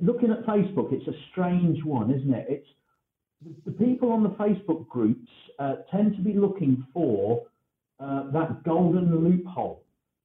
[0.00, 2.46] looking at Facebook, it's a strange one, isn't it?
[2.48, 2.68] It's
[3.64, 7.44] the people on the Facebook groups uh, tend to be looking for
[8.00, 9.82] uh, that golden loophole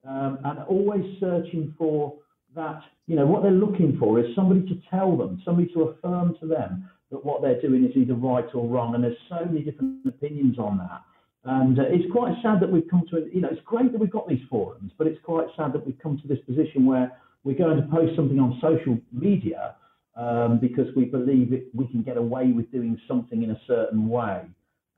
[0.07, 2.15] um, and always searching for
[2.55, 6.35] that, you know, what they're looking for is somebody to tell them, somebody to affirm
[6.41, 8.95] to them that what they're doing is either right or wrong.
[8.95, 11.01] And there's so many different opinions on that.
[11.43, 14.11] And uh, it's quite sad that we've come to, you know, it's great that we've
[14.11, 17.11] got these forums, but it's quite sad that we've come to this position where
[17.43, 19.75] we're going to post something on social media
[20.15, 24.07] um, because we believe it, we can get away with doing something in a certain
[24.09, 24.43] way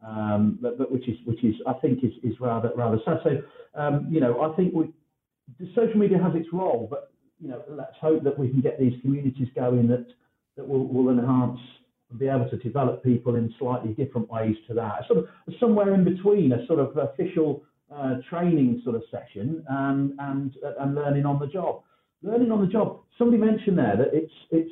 [0.05, 3.17] um, but, but, which is which is I think is, is rather rather sad.
[3.23, 3.41] So
[3.79, 4.91] um, you know I think we,
[5.75, 8.93] social media has its role, but you know let's hope that we can get these
[9.01, 10.05] communities going that
[10.57, 11.59] that will, will enhance
[12.09, 15.01] and be able to develop people in slightly different ways to that.
[15.07, 15.27] Sort of
[15.59, 17.63] somewhere in between a sort of official
[17.93, 21.81] uh, training sort of session and and and learning on the job.
[22.21, 23.01] Learning on the job.
[23.17, 24.71] Somebody mentioned there that it's it's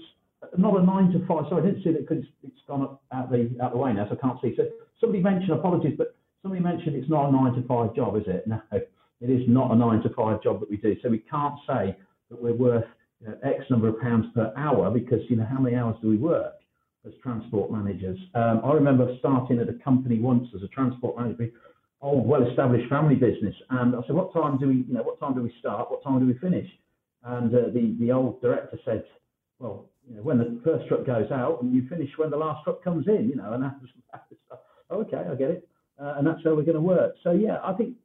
[0.58, 1.46] not a nine to five.
[1.50, 4.18] So I didn't see that because it's gone out the out the way now, so
[4.18, 4.54] I can't see.
[4.58, 4.64] So
[5.00, 8.46] somebody mentioned, apologies, but somebody mentioned it's not a nine to five job, is it?
[8.52, 10.96] No, it is not a nine to five job that we do.
[11.04, 11.96] So we can't say
[12.32, 12.86] that we're worth
[13.20, 16.10] you know, X number of pounds per hour because, you know, how many hours do
[16.10, 16.54] we work
[17.06, 18.18] as transport managers?
[18.34, 21.52] Um, I remember starting at a company once as a transport manager,
[22.02, 23.56] old, well-established family business.
[23.70, 25.92] And I said, what time do we, you know, what time do we start?
[25.92, 26.68] What time do we finish?
[27.24, 29.04] And uh, the, the old director said,
[29.60, 32.64] well, you know, when the first truck goes out and you finish when the last
[32.64, 34.60] truck comes in, you know, and that was, that was
[35.08, 35.68] okay, I get it.
[36.02, 37.14] Uh, and that's how we're going to work.
[37.24, 37.96] So, yeah, I think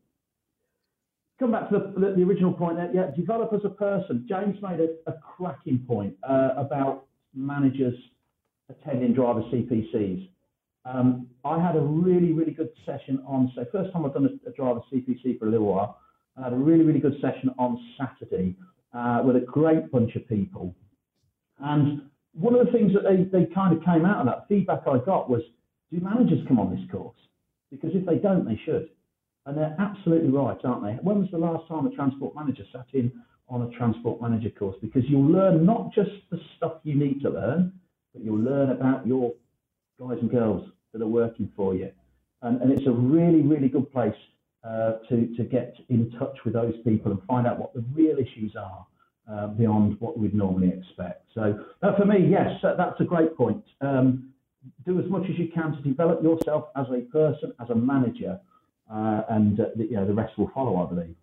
[1.39, 2.91] come back to the, the, the, original point there.
[2.93, 4.27] Yeah, develop as a person.
[4.29, 7.95] James made a, a cracking point uh, about managers
[8.69, 10.29] attending driver CPCs.
[10.85, 14.49] Um, I had a really, really good session on, so first time I've done a,
[14.49, 15.99] a driver CPC for a little while.
[16.37, 18.55] I had a really, really good session on Saturday
[18.93, 20.75] uh, with a great bunch of people.
[21.59, 22.03] And
[22.35, 24.99] one of the things that they, they kind of came out of that feedback I
[24.99, 25.43] got was,
[25.91, 27.17] do managers come on this course?
[27.71, 28.89] Because if they don't, they should.
[29.47, 30.93] And they're absolutely right, aren't they?
[31.03, 33.13] When was the last time a transport manager sat in
[33.49, 34.77] on a transport manager course?
[34.83, 37.73] Because you'll learn not just the stuff you need to learn,
[38.13, 39.33] but you'll learn about your
[40.01, 41.91] guys and girls that are working for you.
[42.43, 44.15] And, and it's a really, really good place
[44.65, 48.19] uh, to, to get in touch with those people and find out what the real
[48.19, 48.85] issues are
[49.31, 51.25] uh, beyond what we'd normally expect.
[51.35, 53.65] So uh, for me, yes, that's a great point.
[53.81, 54.33] Um,
[54.85, 58.41] do as much as you can to develop yourself as a person, as a manager,
[58.93, 61.15] uh, and uh, the, you know, the rest will follow, I believe.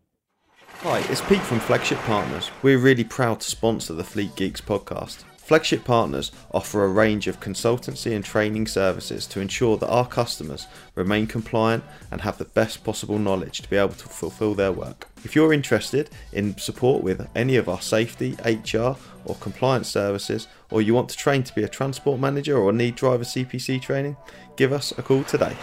[0.80, 2.52] Hi, it's Pete from Flagship Partners.
[2.62, 5.24] We're really proud to sponsor the Fleet Geeks podcast.
[5.38, 10.68] Flagship Partners offer a range of consultancy and training services to ensure that our customers
[10.96, 15.10] remain compliant and have the best possible knowledge to be able to fulfill their work.
[15.24, 20.82] If you're interested in support with any of our safety, HR, or compliance services, or
[20.82, 24.18] you want to train to be a transport manager or need driver CPC training,
[24.58, 25.56] give us a call today.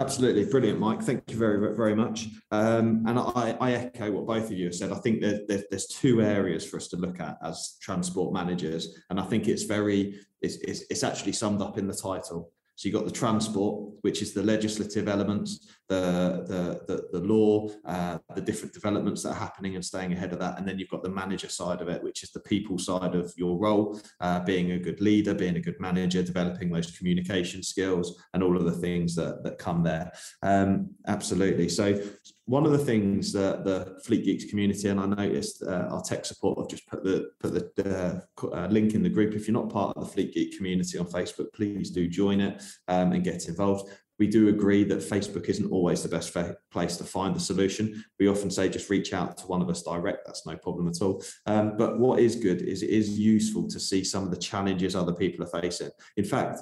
[0.00, 1.00] Absolutely brilliant, Mike.
[1.02, 2.28] Thank you very, very much.
[2.50, 4.92] Um, and I, I, echo what both of you have said.
[4.92, 8.96] I think there, there, there's two areas for us to look at as transport managers,
[9.10, 12.52] and I think it's very, it's, it's, it's actually summed up in the title.
[12.78, 17.68] So you've got the transport, which is the legislative elements, the the the, the law,
[17.84, 20.90] uh, the different developments that are happening and staying ahead of that, and then you've
[20.90, 24.40] got the manager side of it, which is the people side of your role, uh,
[24.40, 28.64] being a good leader, being a good manager, developing those communication skills, and all of
[28.64, 30.12] the things that that come there.
[30.42, 31.68] Um, absolutely.
[31.68, 32.00] So
[32.48, 36.24] one of the things that the Fleet Geeks community, and I noticed uh, our tech
[36.24, 39.34] support have just put the put the uh, link in the group.
[39.34, 42.62] If you're not part of the Fleet Geek community on Facebook, please do join it
[42.88, 43.90] um, and get involved.
[44.18, 46.36] We do agree that Facebook isn't always the best
[46.70, 48.04] place to find the solution.
[48.18, 50.26] We often say just reach out to one of us direct.
[50.26, 51.22] That's no problem at all.
[51.46, 54.96] Um, but what is good is it is useful to see some of the challenges
[54.96, 55.90] other people are facing.
[56.16, 56.60] In fact,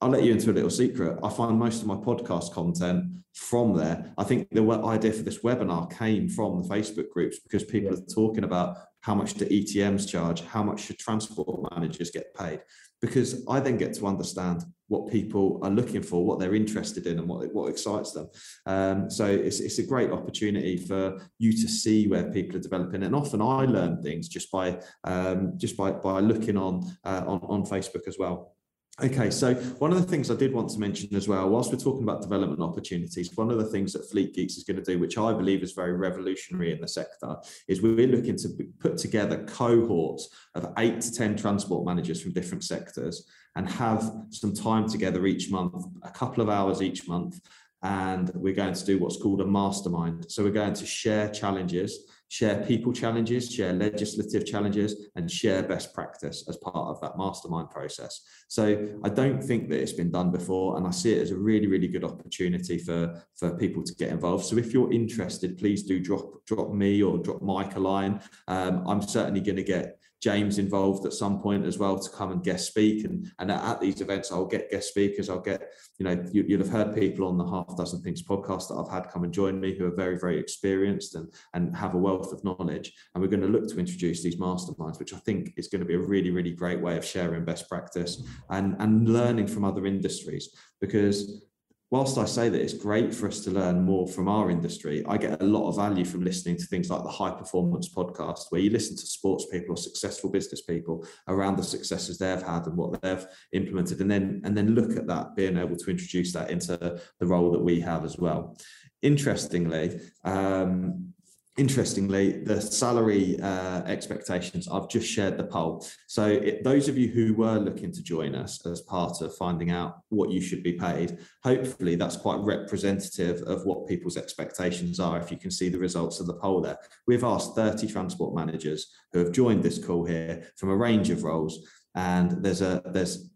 [0.00, 1.18] I'll let you into a little secret.
[1.24, 4.12] I find most of my podcast content from there.
[4.16, 7.98] I think the idea for this webinar came from the Facebook groups because people yeah.
[7.98, 12.60] are talking about how much do ETMs charge, how much should transport managers get paid
[13.00, 17.18] because I then get to understand what people are looking for, what they're interested in,
[17.18, 18.28] and what what excites them.
[18.66, 23.02] Um, so it's it's a great opportunity for you to see where people are developing,
[23.02, 27.40] and often I learn things just by um, just by by looking on uh, on
[27.42, 28.54] on Facebook as well.
[29.00, 31.78] Okay, so one of the things I did want to mention as well, whilst we're
[31.78, 34.98] talking about development opportunities, one of the things that Fleet Geeks is going to do,
[34.98, 37.36] which I believe is very revolutionary in the sector,
[37.68, 38.48] is we're looking to
[38.80, 44.52] put together cohorts of eight to 10 transport managers from different sectors and have some
[44.52, 47.40] time together each month, a couple of hours each month.
[47.84, 50.28] And we're going to do what's called a mastermind.
[50.28, 55.94] So we're going to share challenges share people challenges, share legislative challenges, and share best
[55.94, 58.20] practice as part of that mastermind process.
[58.48, 61.38] So I don't think that it's been done before, and I see it as a
[61.38, 64.44] really, really good opportunity for, for people to get involved.
[64.44, 68.20] So if you're interested, please do drop drop me or drop Mike a line.
[68.46, 72.32] Um, I'm certainly going to get James involved at some point as well to come
[72.32, 73.04] and guest speak.
[73.04, 75.30] And, and at these events, I'll get guest speakers.
[75.30, 78.68] I'll get, you know, you, will have heard people on the Half Dozen Things podcast
[78.68, 81.94] that I've had come and join me who are very, very experienced and, and have
[81.94, 82.92] a wealth of knowledge.
[83.14, 85.86] And we're going to look to introduce these masterminds, which I think is going to
[85.86, 89.86] be a really, really great way of sharing best practice and, and learning from other
[89.86, 90.50] industries
[90.80, 91.42] because
[91.90, 95.16] whilst I say that it's great for us to learn more from our industry, I
[95.16, 98.60] get a lot of value from listening to things like the High Performance podcast, where
[98.60, 102.76] you listen to sports people or successful business people around the successes they've had and
[102.76, 106.50] what they've implemented, and then and then look at that, being able to introduce that
[106.50, 106.76] into
[107.18, 108.56] the role that we have as well.
[109.02, 111.14] Interestingly, um,
[111.58, 115.84] interestingly, the salary uh, expectations, I've just shared the poll.
[116.06, 119.70] So it, those of you who were looking to join us as part of finding
[119.70, 125.18] out what you should be paid, hopefully that's quite representative of what people's expectations are
[125.18, 126.78] if you can see the results of the poll there.
[127.06, 131.24] We've asked 30 transport managers who have joined this call here from a range of
[131.24, 133.30] roles and there's a there's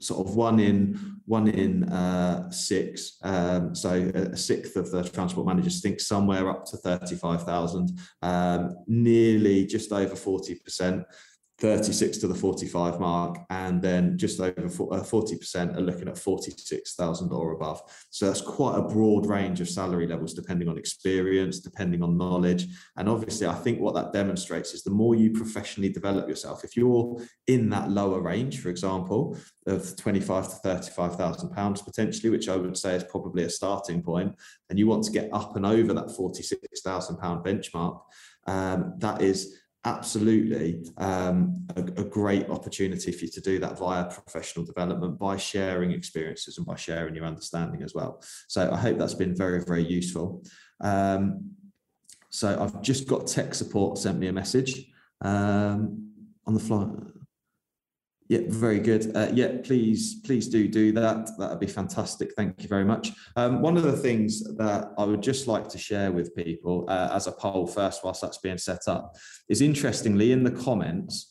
[0.00, 5.46] sort of one in one in uh, six, um, so a sixth of the transport
[5.46, 11.04] managers think somewhere up to thirty-five thousand, um, nearly just over forty percent
[11.60, 17.32] 36 to the 45 mark, and then just over 40% uh, are looking at 46,000
[17.32, 17.82] or above.
[18.08, 22.66] So that's quite a broad range of salary levels depending on experience, depending on knowledge.
[22.96, 26.76] And obviously, I think what that demonstrates is the more you professionally develop yourself, if
[26.76, 32.56] you're in that lower range, for example, of 25 to 35,000 pounds potentially, which I
[32.56, 34.34] would say is probably a starting point,
[34.70, 38.00] and you want to get up and over that 46,000 pound benchmark,
[38.46, 44.04] um, that is absolutely um, a, a, great opportunity for you to do that via
[44.04, 48.22] professional development by sharing experiences and by sharing your understanding as well.
[48.48, 50.44] So I hope that's been very, very useful.
[50.82, 51.52] Um,
[52.28, 54.86] so I've just got tech support sent me a message
[55.22, 56.12] um,
[56.46, 56.86] on the fly.
[58.30, 59.10] Yeah, very good.
[59.16, 61.30] Uh, yeah, please, please do do that.
[61.36, 62.32] That'd be fantastic.
[62.36, 63.10] Thank you very much.
[63.34, 67.10] Um, one of the things that I would just like to share with people uh,
[67.12, 69.16] as a poll first, whilst that's being set up,
[69.48, 71.29] is interestingly in the comments,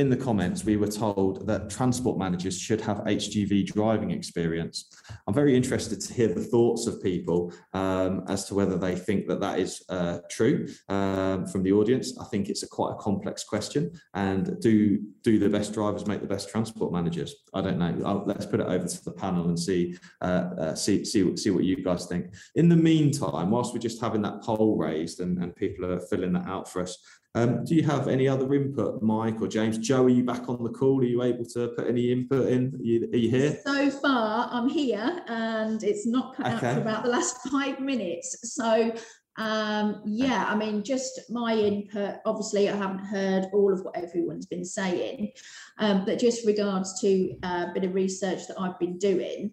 [0.00, 4.88] in the comments, we were told that transport managers should have HGV driving experience.
[5.26, 9.28] I'm very interested to hear the thoughts of people um, as to whether they think
[9.28, 12.18] that that is uh, true um, from the audience.
[12.18, 13.92] I think it's a quite a complex question.
[14.14, 17.34] And do do the best drivers make the best transport managers?
[17.52, 17.94] I don't know.
[18.06, 21.50] I'll, let's put it over to the panel and see uh, uh, see see see
[21.50, 22.32] what you guys think.
[22.54, 26.32] In the meantime, whilst we're just having that poll raised and, and people are filling
[26.32, 26.96] that out for us,
[27.34, 29.78] um, do you have any other input, Mike or James?
[29.78, 31.00] Joe, are you back on the call?
[31.00, 32.74] Are you able to put any input in?
[32.74, 33.58] Are you, are you here?
[33.64, 36.66] So far, I'm here and it's not cut okay.
[36.66, 38.54] out for about the last five minutes.
[38.54, 38.92] So,
[39.36, 42.16] um, yeah, I mean, just my input.
[42.26, 45.30] Obviously, I haven't heard all of what everyone's been saying,
[45.78, 49.52] um, but just regards to a bit of research that I've been doing.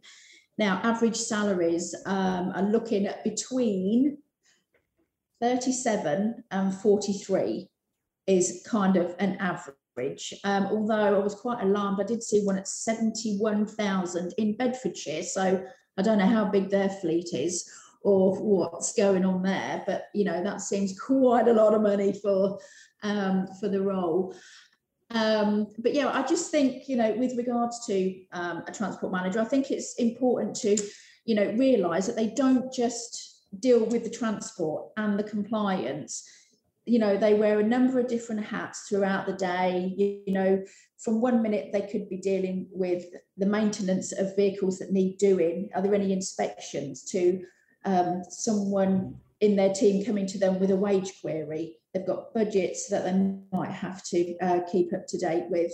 [0.57, 4.17] Now, average salaries um, are looking at between
[5.41, 7.67] 37 and 43
[8.27, 10.33] is kind of an average.
[10.43, 15.23] Um, although I was quite alarmed, I did see one at 71,000 in Bedfordshire.
[15.23, 15.63] So
[15.97, 17.69] I don't know how big their fleet is
[18.01, 22.13] or what's going on there, but you know that seems quite a lot of money
[22.13, 22.59] for
[23.03, 24.35] um, for the role.
[25.09, 29.39] Um, but yeah, I just think you know with regards to um, a transport manager,
[29.39, 30.77] I think it's important to
[31.25, 36.27] you know realise that they don't just deal with the transport and the compliance.
[36.85, 39.93] You know they wear a number of different hats throughout the day.
[40.25, 40.63] You, know
[40.99, 43.05] from one minute they could be dealing with
[43.37, 45.69] the maintenance of vehicles that need doing.
[45.75, 47.43] Are there any inspections to
[47.85, 51.77] um, someone in their team coming to them with a wage query?
[51.93, 55.73] They've got budgets that they might have to uh, keep up to date with.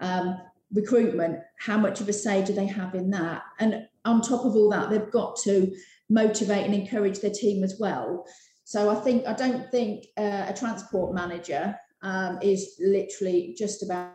[0.00, 0.38] Um,
[0.74, 3.42] recruitment how much of a say do they have in that?
[3.60, 5.74] And on top of all that they've got to
[6.14, 8.26] motivate and encourage their team as well.
[8.64, 14.12] So I think I don't think uh, a transport manager um, is literally just about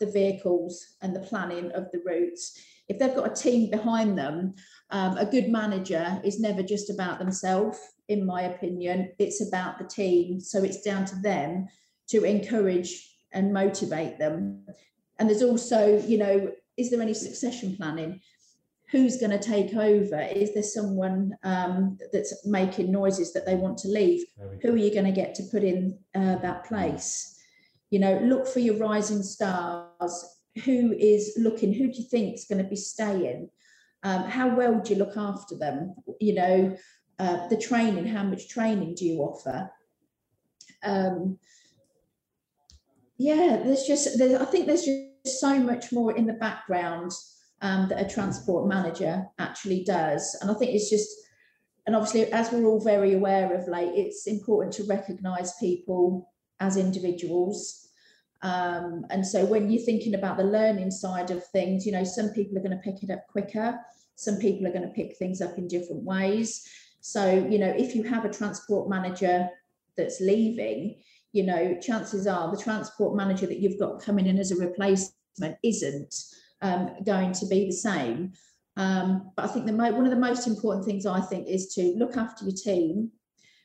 [0.00, 2.58] the vehicles and the planning of the routes.
[2.88, 4.54] If they've got a team behind them,
[4.90, 7.78] um, a good manager is never just about themselves,
[8.08, 9.12] in my opinion.
[9.18, 10.40] It's about the team.
[10.40, 11.68] So it's down to them
[12.08, 12.90] to encourage
[13.32, 14.66] and motivate them.
[15.18, 18.20] And there's also, you know, is there any succession planning?
[18.94, 20.20] Who's going to take over?
[20.20, 24.24] Is there someone um, that's making noises that they want to leave?
[24.62, 27.36] Who are you going to get to put in uh, that place?
[27.90, 30.38] You know, look for your rising stars.
[30.64, 31.72] Who is looking?
[31.72, 33.50] Who do you think is going to be staying?
[34.04, 35.96] Um, how well do you look after them?
[36.20, 36.76] You know,
[37.18, 38.06] uh, the training.
[38.06, 39.72] How much training do you offer?
[40.84, 41.40] Um,
[43.18, 44.18] yeah, there's just.
[44.18, 47.10] There's, I think there's just so much more in the background
[47.64, 50.36] um, that a transport manager actually does.
[50.40, 51.08] And I think it's just,
[51.86, 56.76] and obviously, as we're all very aware of late, it's important to recognise people as
[56.76, 57.88] individuals.
[58.42, 62.28] Um, and so when you're thinking about the learning side of things, you know, some
[62.30, 63.80] people are going to pick it up quicker,
[64.14, 66.68] some people are going to pick things up in different ways.
[67.00, 69.48] So, you know, if you have a transport manager
[69.96, 71.00] that's leaving,
[71.32, 75.56] you know, chances are the transport manager that you've got coming in as a replacement
[75.62, 76.14] isn't
[76.64, 78.32] um, going to be the same.
[78.76, 81.72] Um, but I think the mo- one of the most important things I think is
[81.74, 83.10] to look after your team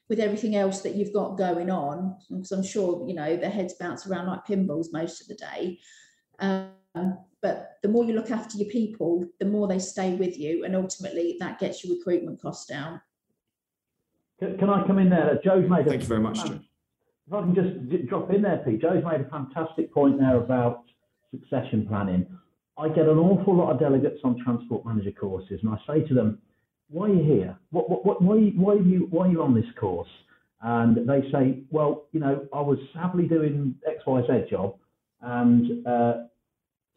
[0.10, 3.76] with everything else that you've got going on, because I'm sure you know their heads
[3.80, 5.80] bounce around like pinballs most of the day.
[6.40, 10.66] Um, but the more you look after your people, the more they stay with you,
[10.66, 13.02] and ultimately that gets your recruitment costs down.
[14.40, 15.40] Can, can I come in there?
[15.44, 15.88] Joe's made.
[15.88, 16.60] A, Thank you very much, Joe.
[17.28, 18.82] If I can just drop in there, Pete.
[18.82, 20.84] Joe's made a fantastic point there about
[21.32, 22.26] succession planning.
[22.80, 26.14] I get an awful lot of delegates on transport manager courses, and I say to
[26.14, 26.40] them,
[26.90, 27.58] "Why are you here?
[27.72, 30.10] What, what, what, why, why are you, why are you on this course?"
[30.62, 34.76] And they say, "Well, you know, I was happily doing X, Y, Z job,
[35.22, 36.14] And uh,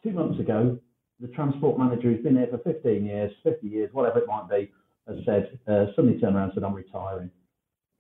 [0.05, 0.79] two months ago,
[1.21, 4.71] the transport manager who's been here for 15 years, 50 years, whatever it might be,
[5.09, 7.31] has said, uh, suddenly turned around and said, I'm retiring.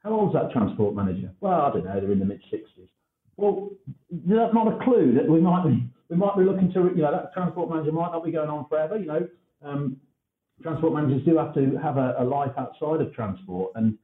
[0.03, 1.33] How old's that transport manager?
[1.41, 2.89] Well, I don't know, they're in the mid 60s.
[3.37, 3.71] Well,
[4.11, 7.11] that's not a clue that we might be we might be looking to, you know,
[7.11, 8.99] that transport manager might not be going on forever.
[8.99, 9.29] You know,
[9.65, 9.97] um,
[10.63, 13.97] transport managers do have to have a, a life outside of transport, and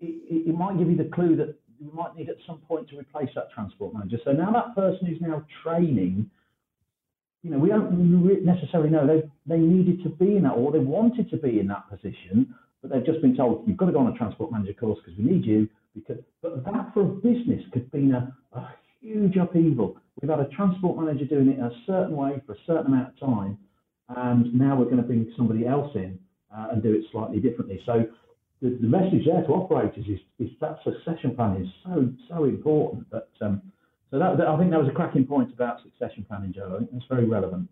[0.00, 2.98] it, it, might give you the clue that we might need at some point to
[2.98, 4.16] replace that transport manager.
[4.24, 6.30] So now that person who's now training,
[7.42, 10.78] you know, we don't necessarily know they they needed to be in that or they
[10.78, 13.98] wanted to be in that position, but they've just been told you've got to go
[13.98, 15.68] on a transport manager course because we need you.
[15.94, 19.96] Because, but that for a business could be a, a huge upheaval.
[20.20, 23.20] We've had a transport manager doing it a certain way for a certain amount of
[23.20, 23.58] time,
[24.08, 26.18] and now we're going to bring somebody else in
[26.54, 27.80] uh, and do it slightly differently.
[27.84, 28.04] So
[28.60, 33.10] the, the message there to operators is, is that succession planning is so so important.
[33.10, 33.60] That um,
[34.10, 36.74] so that, that, I think that was a cracking point about succession planning, Joe.
[36.74, 37.68] I think that's very relevant.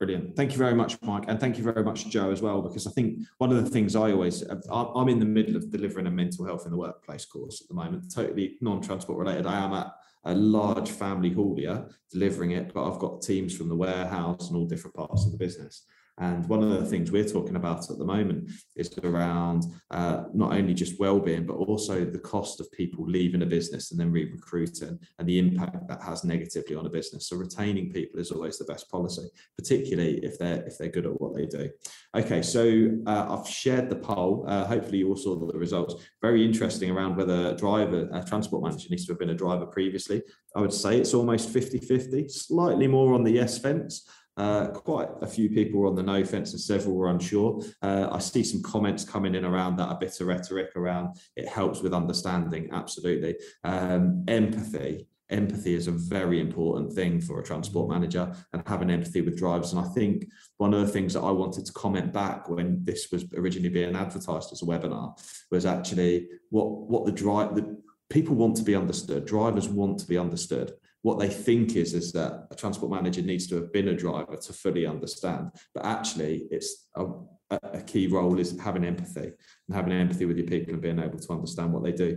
[0.00, 0.34] Brilliant.
[0.34, 1.24] Thank you very much, Mike.
[1.28, 3.94] And thank you very much, Joe, as well, because I think one of the things
[3.94, 4.42] I always,
[4.72, 7.74] I'm in the middle of delivering a mental health in the workplace course at the
[7.74, 9.44] moment, totally non transport related.
[9.44, 9.92] I am at
[10.24, 14.64] a large family haulier delivering it, but I've got teams from the warehouse and all
[14.64, 15.84] different parts of the business.
[16.18, 20.52] And one of the things we're talking about at the moment is around uh, not
[20.52, 24.98] only just well-being, but also the cost of people leaving a business and then re-recruiting
[25.18, 27.28] and the impact that has negatively on a business.
[27.28, 31.20] So retaining people is always the best policy, particularly if they're if they're good at
[31.20, 31.70] what they do.
[32.16, 34.44] Okay, so uh, I've shared the poll.
[34.46, 35.94] Uh, hopefully you all saw the results.
[36.20, 39.66] Very interesting around whether a driver, a transport manager needs to have been a driver
[39.66, 40.22] previously.
[40.54, 44.08] I would say it's almost 50-50, slightly more on the yes fence.
[44.36, 47.62] Uh, quite a few people were on the no fence and several were unsure.
[47.82, 51.48] Uh, I see some comments coming in around that, a bit of rhetoric around it
[51.48, 52.68] helps with understanding.
[52.72, 53.36] Absolutely.
[53.64, 55.06] Um, empathy.
[55.28, 59.72] Empathy is a very important thing for a transport manager and having empathy with drivers.
[59.72, 60.26] And I think
[60.56, 63.94] one of the things that I wanted to comment back when this was originally being
[63.94, 65.16] advertised as a webinar
[65.50, 69.24] was actually what, what the drive, the people want to be understood.
[69.24, 70.72] Drivers want to be understood
[71.02, 74.36] what they think is is that a transport manager needs to have been a driver
[74.36, 77.06] to fully understand but actually it's a,
[77.50, 79.30] a, key role is having empathy
[79.68, 82.16] and having empathy with your people and being able to understand what they do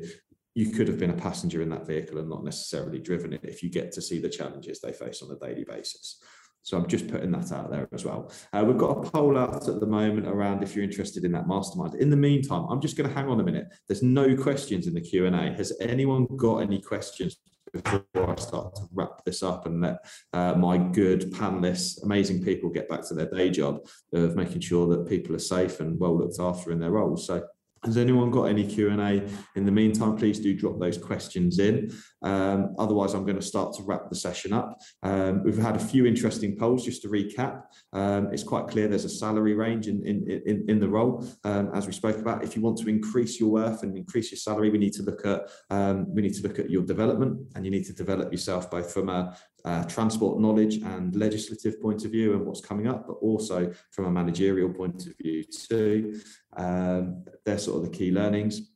[0.55, 3.63] you could have been a passenger in that vehicle and not necessarily driven it if
[3.63, 6.21] you get to see the challenges they face on a daily basis
[6.63, 8.31] so I'm just putting that out there as well.
[8.53, 11.45] Uh, we've got a poll out at the moment around if you're interested in that
[11.45, 11.95] mastermind.
[11.95, 13.67] In the meantime, I'm just going to hang on a minute.
[13.89, 15.51] There's no questions in the Q&A.
[15.57, 17.35] Has anyone got any questions
[17.73, 19.97] before I start to wrap this up and let
[20.31, 23.79] uh, my good panelists, amazing people, get back to their day job
[24.13, 27.25] of making sure that people are safe and well looked after in their roles.
[27.25, 27.43] So
[27.85, 30.15] has anyone got any Q&A in the meantime?
[30.15, 31.91] Please do drop those questions in.
[32.21, 34.79] Um, otherwise, I'm going to start to wrap the session up.
[35.01, 37.63] Um, we've had a few interesting polls, just to recap.
[37.91, 41.71] Um, it's quite clear there's a salary range in, in, in, in the role, um,
[41.73, 42.43] as we spoke about.
[42.43, 45.25] If you want to increase your worth and increase your salary, we need to look
[45.25, 48.71] at um, we need to look at your development and you need to develop yourself
[48.71, 49.35] both from a,
[49.65, 54.05] uh, transport knowledge and legislative point of view and what's coming up, but also from
[54.05, 56.19] a managerial point of view too.
[56.57, 58.71] Um, they're sort of the key learnings.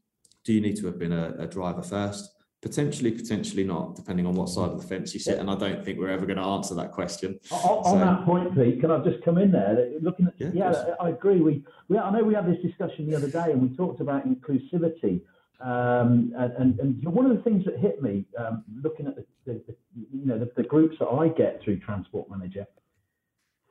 [0.46, 2.34] Do you need to have been a, a driver first?
[2.62, 5.38] Potentially, potentially not, depending on what side of the fence you sit.
[5.38, 7.40] And I don't think we're ever going to answer that question.
[7.52, 9.92] On, so, on that point, Pete, can I just come in there?
[10.02, 11.40] Looking at, yeah, yeah I agree.
[11.40, 14.26] We, we, I know we had this discussion the other day, and we talked about
[14.28, 15.22] inclusivity.
[15.60, 19.54] Um, and, and, one of the things that hit me, um, looking at the, the,
[19.68, 19.76] the
[20.14, 22.68] you know the, the, groups that I get through Transport Manager,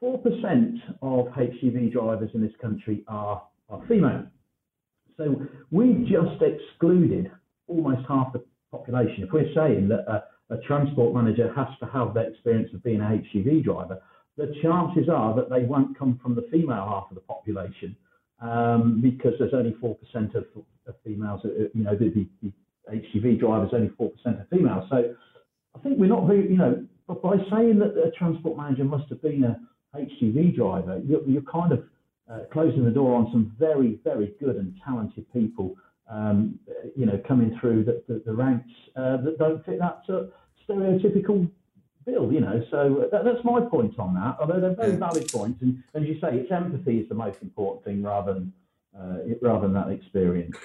[0.00, 4.26] four percent of HGV drivers in this country are are female.
[5.16, 7.30] So we've just excluded
[7.68, 9.22] almost half the population.
[9.22, 13.00] If we're saying that a, a transport manager has to have that experience of being
[13.00, 14.00] a HGV driver,
[14.36, 17.96] the chances are that they won't come from the female half of the population
[18.40, 19.96] um, because there's only 4%
[20.34, 20.44] of,
[20.86, 22.08] of females, uh, you know, the,
[22.42, 22.52] the,
[22.90, 24.86] HGV drivers, only 4% are females.
[24.90, 25.14] So
[25.74, 29.08] I think we're not very, you know, but by saying that a transport manager must
[29.08, 29.58] have been a
[29.96, 31.84] HGV driver, you're, you're kind of
[32.30, 35.74] uh, closing the door on some very, very good and talented people,
[36.10, 36.58] um,
[36.96, 40.24] you know, coming through the, the, the ranks uh, that don't fit that uh,
[40.68, 41.48] stereotypical
[42.04, 42.62] bill, you know.
[42.70, 44.36] So uh, that, that's my point on that.
[44.40, 47.84] Although they're very valid points, and as you say, it's empathy is the most important
[47.84, 48.52] thing rather than
[48.98, 50.56] uh, rather than that experience.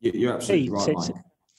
[0.00, 1.16] You're absolutely right, Mike.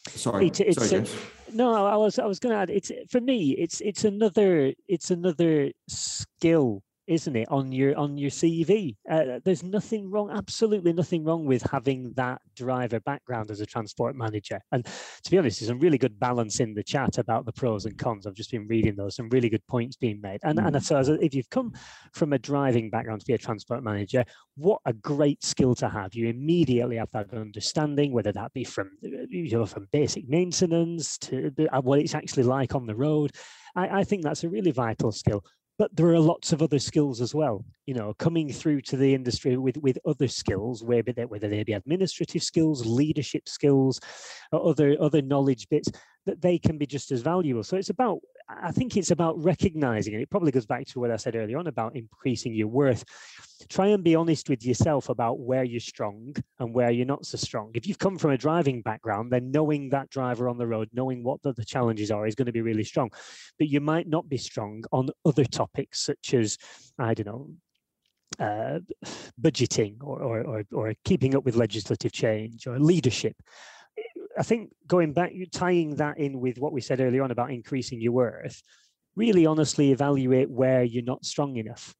[0.07, 2.69] Sorry, it's, it's sorry, a, no, I was I was going to add.
[2.69, 3.51] It's for me.
[3.51, 8.95] It's it's another it's another skill isn't it, on your on your CV?
[9.09, 14.15] Uh, there's nothing wrong, absolutely nothing wrong with having that driver background as a transport
[14.15, 14.59] manager.
[14.71, 17.85] And to be honest, there's a really good balance in the chat about the pros
[17.85, 18.27] and cons.
[18.27, 20.39] I've just been reading those, some really good points being made.
[20.43, 20.67] And, mm.
[20.67, 21.73] and so as a, if you've come
[22.13, 24.23] from a driving background to be a transport manager,
[24.55, 26.13] what a great skill to have.
[26.13, 31.51] You immediately have that understanding, whether that be from you know from basic maintenance to
[31.81, 33.31] what it's actually like on the road.
[33.75, 35.43] I, I think that's a really vital skill
[35.79, 39.15] but there are lots of other skills as well you know coming through to the
[39.15, 43.99] industry with with other skills whether they, whether they be administrative skills leadership skills
[44.53, 45.89] other other knowledge bits
[46.29, 48.19] that they can be just as valuable so it's about
[48.49, 51.59] I think it's about recognizing, and it probably goes back to what I said earlier
[51.59, 53.03] on about increasing your worth.
[53.69, 57.37] Try and be honest with yourself about where you're strong and where you're not so
[57.37, 57.71] strong.
[57.75, 61.23] If you've come from a driving background, then knowing that driver on the road, knowing
[61.23, 63.11] what the, the challenges are, is going to be really strong.
[63.59, 66.57] But you might not be strong on other topics, such as,
[66.97, 67.49] I don't know,
[68.39, 68.79] uh,
[69.39, 73.35] budgeting or, or, or, or keeping up with legislative change or leadership.
[74.39, 77.99] I think going back, tying that in with what we said earlier on about increasing
[77.99, 78.63] your worth,
[79.17, 81.93] really honestly evaluate where you're not strong enough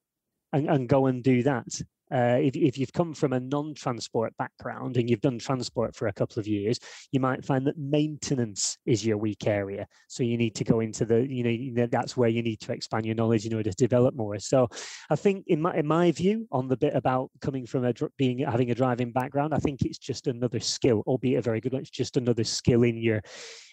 [0.53, 1.67] and, and go and do that.
[2.11, 6.13] Uh, if, if you've come from a non-transport background and you've done transport for a
[6.13, 6.79] couple of years,
[7.11, 9.87] you might find that maintenance is your weak area.
[10.07, 13.05] So you need to go into the, you know, that's where you need to expand
[13.05, 14.39] your knowledge in order to develop more.
[14.39, 14.67] So
[15.09, 18.39] I think in my, in my view on the bit about coming from a being,
[18.39, 21.81] having a driving background, I think it's just another skill, albeit a very good one.
[21.81, 23.21] It's just another skill in your,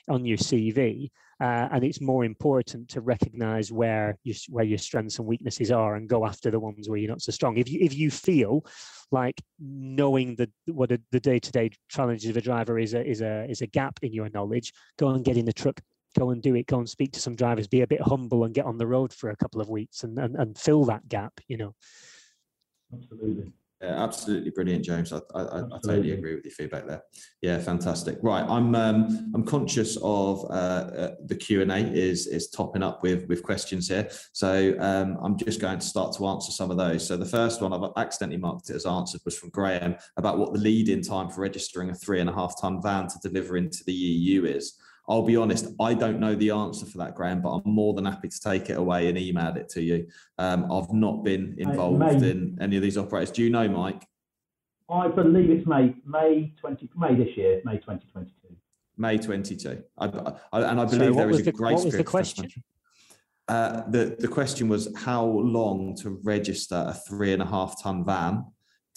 [0.08, 1.10] on your CV.
[1.38, 5.96] Uh, and it's more important to recognize where you, where your strengths and weaknesses are
[5.96, 7.58] and go after the ones where you're not so strong.
[7.58, 8.64] If you if you feel
[9.12, 13.44] like knowing the what a, the day-to-day challenges of a driver is a is a
[13.50, 15.78] is a gap in your knowledge, go and get in the truck,
[16.18, 18.54] go and do it, go and speak to some drivers, be a bit humble and
[18.54, 21.34] get on the road for a couple of weeks and and, and fill that gap,
[21.48, 21.74] you know.
[22.94, 23.52] Absolutely.
[23.82, 25.12] Yeah, absolutely brilliant, James.
[25.12, 27.02] I, I, I, totally agree with your feedback there.
[27.42, 28.16] Yeah, fantastic.
[28.22, 32.82] Right, I'm um, I'm conscious of uh, uh, the Q and A is is topping
[32.82, 36.70] up with with questions here, so um, I'm just going to start to answer some
[36.70, 37.06] of those.
[37.06, 40.54] So the first one I've accidentally marked it as answered was from Graham about what
[40.54, 43.84] the lead-in time for registering a three and a half ton van to deliver into
[43.84, 44.78] the EU is.
[45.08, 48.04] I'll be honest, I don't know the answer for that, Graham, but I'm more than
[48.04, 50.08] happy to take it away and email it to you.
[50.38, 53.30] Um, I've not been involved in any of these operators.
[53.30, 54.04] Do you know, Mike?
[54.90, 58.56] I believe it's May, May 20, May this year, May 2022.
[58.96, 59.82] May 22.
[59.98, 60.06] I,
[60.52, 62.00] I, and I believe there is a the, grace period.
[62.00, 62.50] the question?
[63.48, 68.04] Uh, the, the question was how long to register a three and a half ton
[68.04, 68.44] van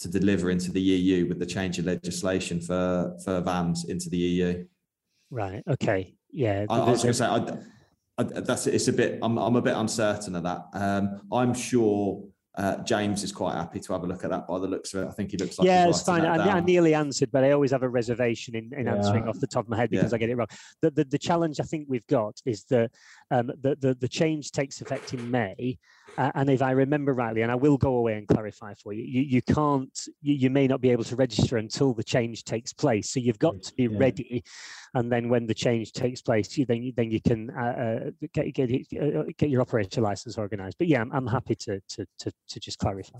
[0.00, 4.16] to deliver into the EU with the change of legislation for, for vans into the
[4.16, 4.64] EU?
[5.30, 5.62] Right.
[5.68, 6.14] Okay.
[6.30, 6.66] Yeah.
[6.68, 7.56] I, I was going to say, I,
[8.18, 9.18] I, that's it's a bit.
[9.22, 10.66] I'm I'm a bit uncertain of that.
[10.74, 12.22] Um, I'm sure
[12.56, 15.04] uh, James is quite happy to have a look at that by the looks of
[15.04, 15.08] it.
[15.08, 16.26] I think he looks like yeah, it's fine.
[16.26, 18.96] I, I, nearly answered, but I always have a reservation in, in yeah.
[18.96, 20.16] answering off the top of my head because yeah.
[20.16, 20.48] I get it wrong.
[20.82, 22.90] The, the, the challenge I think we've got is that
[23.30, 25.78] um, the, the the change takes effect in May,
[26.18, 29.02] uh, and if I remember rightly, and I will go away and clarify for you,
[29.02, 32.72] you, you can't, you, you may not be able to register until the change takes
[32.72, 33.10] place.
[33.10, 33.98] So you've got to be yeah.
[33.98, 34.44] ready,
[34.94, 38.10] and then when the change takes place, you then you, then you can uh, uh
[38.32, 40.78] get get uh, get your operator license organised.
[40.78, 43.18] But yeah, I'm, I'm happy to, to to to just clarify.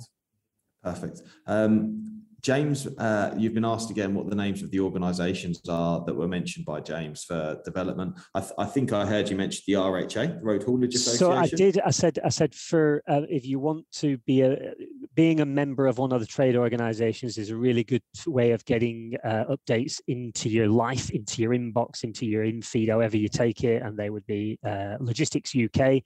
[0.83, 1.23] Perfect.
[1.47, 6.15] Um, James, uh, you've been asked again what the names of the organisations are that
[6.15, 8.19] were mentioned by James for development.
[8.35, 11.19] I, th- I think I heard you mention the RHA, Road Haulage Association.
[11.19, 11.81] So I did.
[11.81, 12.19] I said.
[12.25, 14.73] I said for uh, if you want to be a
[15.15, 18.65] being a member of one of the trade organisations is a really good way of
[18.65, 23.29] getting uh, updates into your life, into your inbox, into your in feed, however you
[23.29, 23.83] take it.
[23.83, 26.03] And they would be uh, Logistics UK.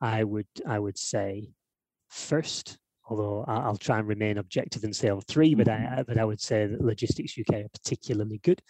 [0.00, 0.48] I would.
[0.66, 1.48] I would say
[2.10, 6.02] first although I'll try and remain objective and say on three, but I, mm-hmm.
[6.06, 8.60] but I would say that Logistics UK are particularly good.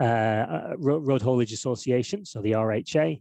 [0.00, 3.20] Uh, uh Road Haulage Association, so the RHA,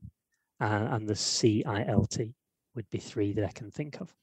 [0.61, 2.33] uh, and the CILT
[2.75, 4.13] would be three that I can think of.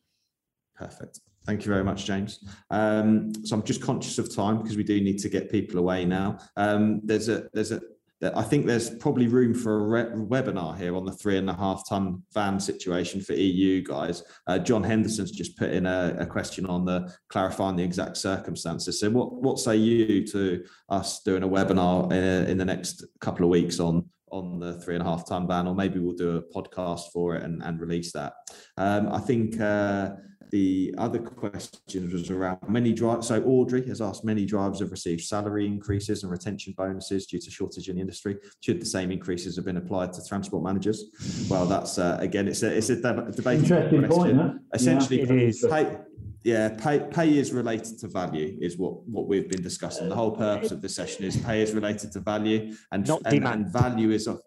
[0.74, 1.20] Perfect.
[1.44, 2.44] Thank you very much, James.
[2.70, 6.04] Um, so I'm just conscious of time because we do need to get people away
[6.04, 6.38] now.
[6.56, 7.80] Um, there's a there's a
[8.22, 11.54] I think there's probably room for a re- webinar here on the three and a
[11.54, 14.22] half ton van situation for EU guys.
[14.46, 19.00] Uh, John Henderson's just put in a, a, question on the clarifying the exact circumstances.
[19.00, 23.44] So, what what say you to us doing a webinar uh, in the next couple
[23.44, 26.36] of weeks on on the three and a half ton van, or maybe we'll do
[26.36, 28.34] a podcast for it and, and release that.
[28.76, 30.10] Um, I think uh,
[30.50, 33.26] the other question was around many drivers.
[33.28, 37.50] So Audrey has asked, many drivers have received salary increases and retention bonuses due to
[37.50, 38.36] shortage in the industry.
[38.60, 41.46] Should the same increases have been applied to transport managers?
[41.50, 43.60] Well, that's uh, again, it's a it's a debate.
[43.60, 44.08] Interesting question.
[44.08, 44.36] point.
[44.36, 44.52] Huh?
[44.74, 45.98] Essentially, yeah, pay,
[46.46, 50.08] yeah, pay pay is related to value is what what we've been discussing.
[50.08, 53.34] The whole purpose of the session is pay is related to value and Not and,
[53.34, 53.64] demand.
[53.64, 54.40] and value is of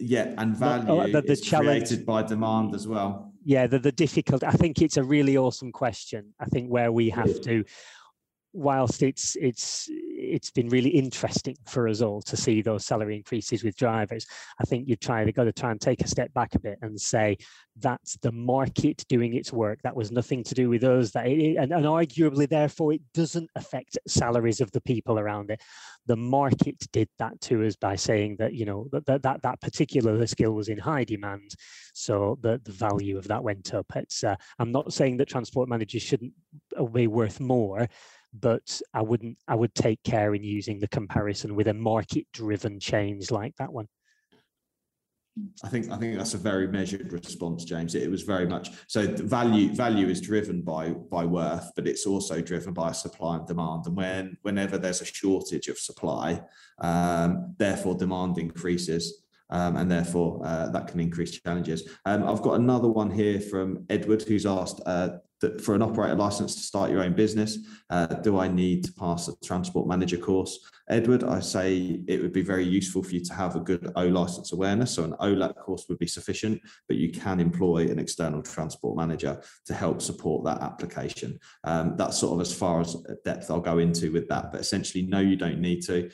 [0.00, 1.86] yeah, and value Not, uh, the, the is challenge.
[1.86, 5.70] created by demand as well yeah the, the difficult i think it's a really awesome
[5.70, 7.64] question i think where we have to
[8.52, 9.88] whilst it's it's
[10.26, 14.26] it's been really interesting for us all to see those salary increases with drivers.
[14.60, 16.78] I think you try to got to try and take a step back a bit
[16.82, 17.38] and say
[17.78, 19.80] that's the market doing its work.
[19.82, 21.10] That was nothing to do with us.
[21.12, 25.60] That it, and, and arguably therefore it doesn't affect salaries of the people around it.
[26.06, 30.26] The market did that to us by saying that you know that that, that particular
[30.26, 31.54] skill was in high demand
[31.92, 33.86] so the, the value of that went up.
[33.96, 36.32] It's uh, i'm not saying that transport managers shouldn't
[36.92, 37.88] be worth more
[38.32, 42.80] but I wouldn't I would take care in using the comparison with a market driven
[42.80, 43.88] change like that one.
[45.62, 47.94] I think I think that's a very measured response, James.
[47.94, 49.06] It was very much so.
[49.06, 53.86] value value is driven by by worth, but it's also driven by supply and demand.
[53.86, 56.40] And when whenever there's a shortage of supply,
[56.78, 59.22] um, therefore demand increases.
[59.48, 61.88] Um, and therefore uh, that can increase challenges.
[62.04, 66.14] Um, I've got another one here from Edward, who's asked, uh, that for an operator
[66.14, 67.58] license to start your own business,
[67.90, 70.58] uh, do I need to pass a transport manager course?
[70.88, 74.06] Edward, I say it would be very useful for you to have a good O
[74.06, 74.92] license awareness.
[74.92, 79.42] So an OLAT course would be sufficient, but you can employ an external transport manager
[79.66, 81.40] to help support that application.
[81.64, 84.52] Um, that's sort of as far as depth I'll go into with that.
[84.52, 86.10] But essentially, no, you don't need to.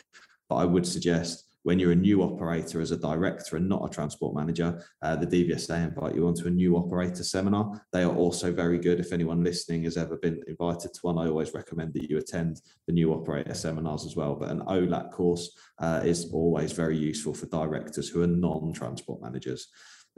[0.49, 3.93] But I would suggest when you're a new operator as a director and not a
[3.93, 7.81] transport manager, uh, the DVSA invite you onto a new operator seminar.
[7.93, 9.01] They are also very good.
[9.01, 12.61] If anyone listening has ever been invited to one, I always recommend that you attend
[12.87, 14.35] the new operator seminars as well.
[14.35, 19.69] But an OLAT course uh, is always very useful for directors who are non-transport managers.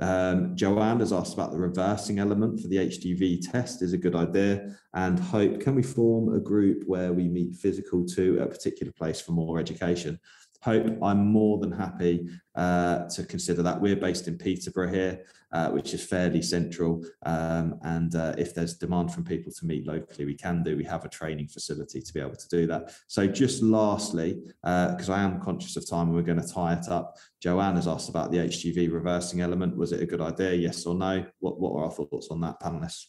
[0.01, 4.17] Um, Joanne has asked about the reversing element for the HGV test is a good
[4.17, 4.77] idea.
[4.93, 9.21] And Hope, can we form a group where we meet physical to a particular place
[9.21, 10.19] for more education?
[10.65, 13.79] Hope, I'm more than happy uh, to consider that.
[13.79, 17.05] We're based in Peterborough here, uh, which is fairly central.
[17.27, 20.75] Um, and uh, if there's demand from people to meet locally, we can do.
[20.75, 22.95] We have a training facility to be able to do that.
[23.09, 26.73] So just lastly, because uh, I am conscious of time and we're going to tie
[26.73, 29.77] it up, Joanne has asked about the HGV reversing element.
[29.77, 30.55] Was it a good idea?
[30.55, 31.27] Yes or no?
[31.41, 33.09] What, what are our thoughts on that, panelists?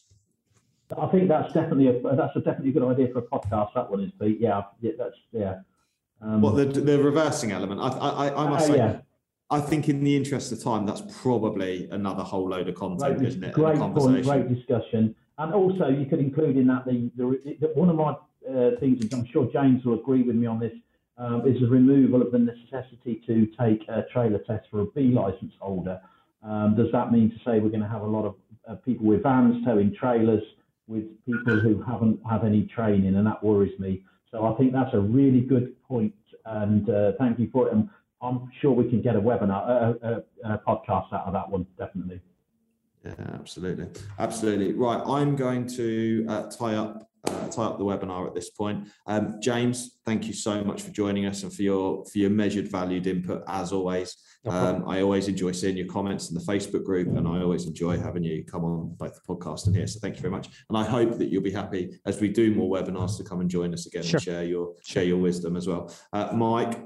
[0.99, 3.73] I think that's definitely a that's a definitely a good idea for a podcast.
[3.75, 4.41] That one is, Pete.
[4.41, 5.55] Yeah, yeah that's yeah.
[6.21, 7.81] Um, what the the reversing element?
[7.81, 8.77] I I, I must uh, say.
[8.77, 8.99] Yeah.
[9.51, 13.27] I think, in the interest of time, that's probably another whole load of content, great,
[13.27, 13.53] isn't it?
[13.53, 17.89] Great point, great discussion, and also you could include in that the, the, the one
[17.89, 18.15] of my
[18.49, 20.73] uh, things, and I'm sure James will agree with me on this,
[21.19, 25.09] um, is the removal of the necessity to take a trailer test for a B
[25.09, 26.01] license holder.
[26.41, 28.35] Um, does that mean to say we're going to have a lot of
[28.67, 30.43] uh, people with vans towing trailers
[30.87, 34.03] with people who haven't had any training, and that worries me.
[34.35, 36.13] So I think that's a really good point,
[36.45, 37.73] and uh, thank you for it.
[37.73, 37.87] And
[38.21, 41.65] I'm sure we can get a webinar, a, a, a podcast out of that one,
[41.77, 42.19] definitely.
[43.05, 43.87] Yeah, absolutely,
[44.19, 44.73] absolutely.
[44.73, 48.87] Right, I'm going to uh, tie up uh, tie up the webinar at this point.
[49.07, 52.69] Um, James, thank you so much for joining us and for your for your measured,
[52.69, 54.15] valued input as always.
[54.47, 57.97] Um, I always enjoy seeing your comments in the Facebook group, and I always enjoy
[57.97, 59.87] having you come on both the podcast and here.
[59.87, 62.53] So thank you very much, and I hope that you'll be happy as we do
[62.53, 64.17] more webinars to come and join us again sure.
[64.17, 65.91] and share your share your wisdom as well.
[66.13, 66.79] Uh, Mike,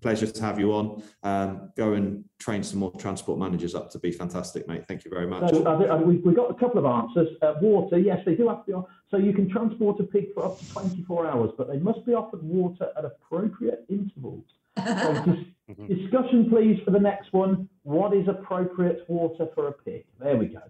[0.00, 1.02] pleasure to have you on.
[1.22, 4.86] Um, go and train some more transport managers up to be fantastic, mate.
[4.86, 5.50] Thank you very much.
[5.50, 7.28] So uh, we've, we've got a couple of answers.
[7.42, 8.84] Uh, water, yes, they do have to be on.
[9.10, 12.14] So you can transport a pig for up to 24 hours, but they must be
[12.14, 14.44] offered water at appropriate intervals.
[14.76, 15.24] So
[15.68, 17.68] dis- discussion, please, for the next one.
[17.82, 20.04] What is appropriate water for a pig?
[20.20, 20.62] There we go.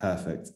[0.00, 0.50] Perfect.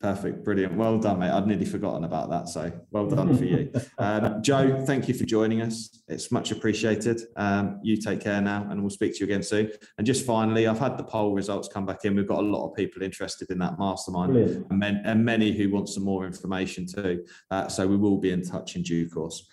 [0.00, 0.74] Perfect, brilliant.
[0.76, 1.28] Well done, mate.
[1.28, 2.48] I'd nearly forgotten about that.
[2.48, 3.70] So well done for you.
[3.98, 6.02] Um, Joe, thank you for joining us.
[6.08, 7.20] It's much appreciated.
[7.36, 9.70] Um, you take care now, and we'll speak to you again soon.
[9.98, 12.14] And just finally, I've had the poll results come back in.
[12.16, 15.70] We've got a lot of people interested in that mastermind and, men, and, many who
[15.70, 17.24] want some more information too.
[17.50, 19.46] Uh, so we will be in touch in due course.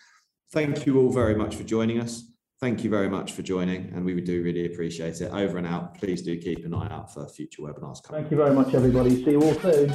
[0.54, 2.24] Thank you all very much for joining us.
[2.60, 5.32] Thank you very much for joining, and we do really appreciate it.
[5.32, 5.96] Over and out.
[6.00, 8.24] Please do keep an eye out for future webinars coming.
[8.24, 9.24] Thank you very much, everybody.
[9.24, 9.94] See you all soon.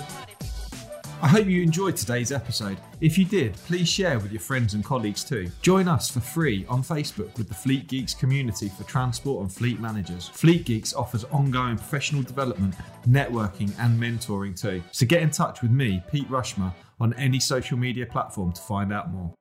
[1.20, 2.78] I hope you enjoyed today's episode.
[3.00, 5.50] If you did, please share with your friends and colleagues too.
[5.60, 9.80] Join us for free on Facebook with the Fleet Geeks community for transport and fleet
[9.80, 10.28] managers.
[10.28, 12.76] Fleet Geeks offers ongoing professional development,
[13.08, 14.82] networking, and mentoring too.
[14.92, 18.92] So get in touch with me, Pete Rushmer, on any social media platform to find
[18.92, 19.34] out more.